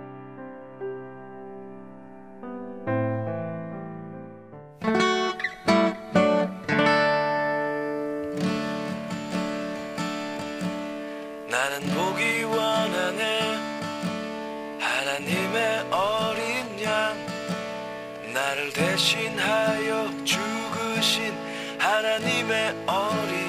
나를 18.33 18.73
대신하여 18.73 20.09
죽으신 20.25 21.33
하나님의 21.79 22.75
어린 22.85 23.35
양 23.35 23.44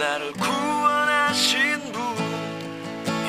나를 0.00 0.32
구원하신 0.32 1.92
분 1.92 2.00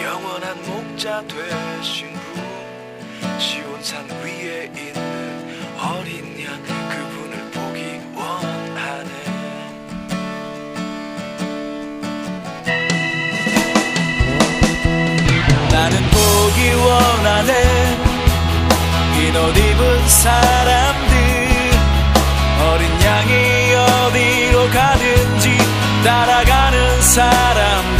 영원한 0.01 0.57
목자 0.65 1.21
되신 1.27 2.13
분 2.13 3.37
시온산 3.37 4.07
위에 4.23 4.71
있는 4.73 5.75
어린 5.77 6.41
양 6.45 6.63
그분을 6.63 7.51
보기 7.51 7.99
원하네. 8.15 9.11
나는 15.71 15.93
보기 16.09 16.71
원하네. 16.71 17.51
흰옷 19.17 19.57
입은 19.57 20.07
사람들 20.07 21.11
어린 22.63 22.89
양이 23.03 23.73
어디로 23.75 24.69
가든지 24.69 25.20
따라가는 26.03 27.01
사람 27.01 27.90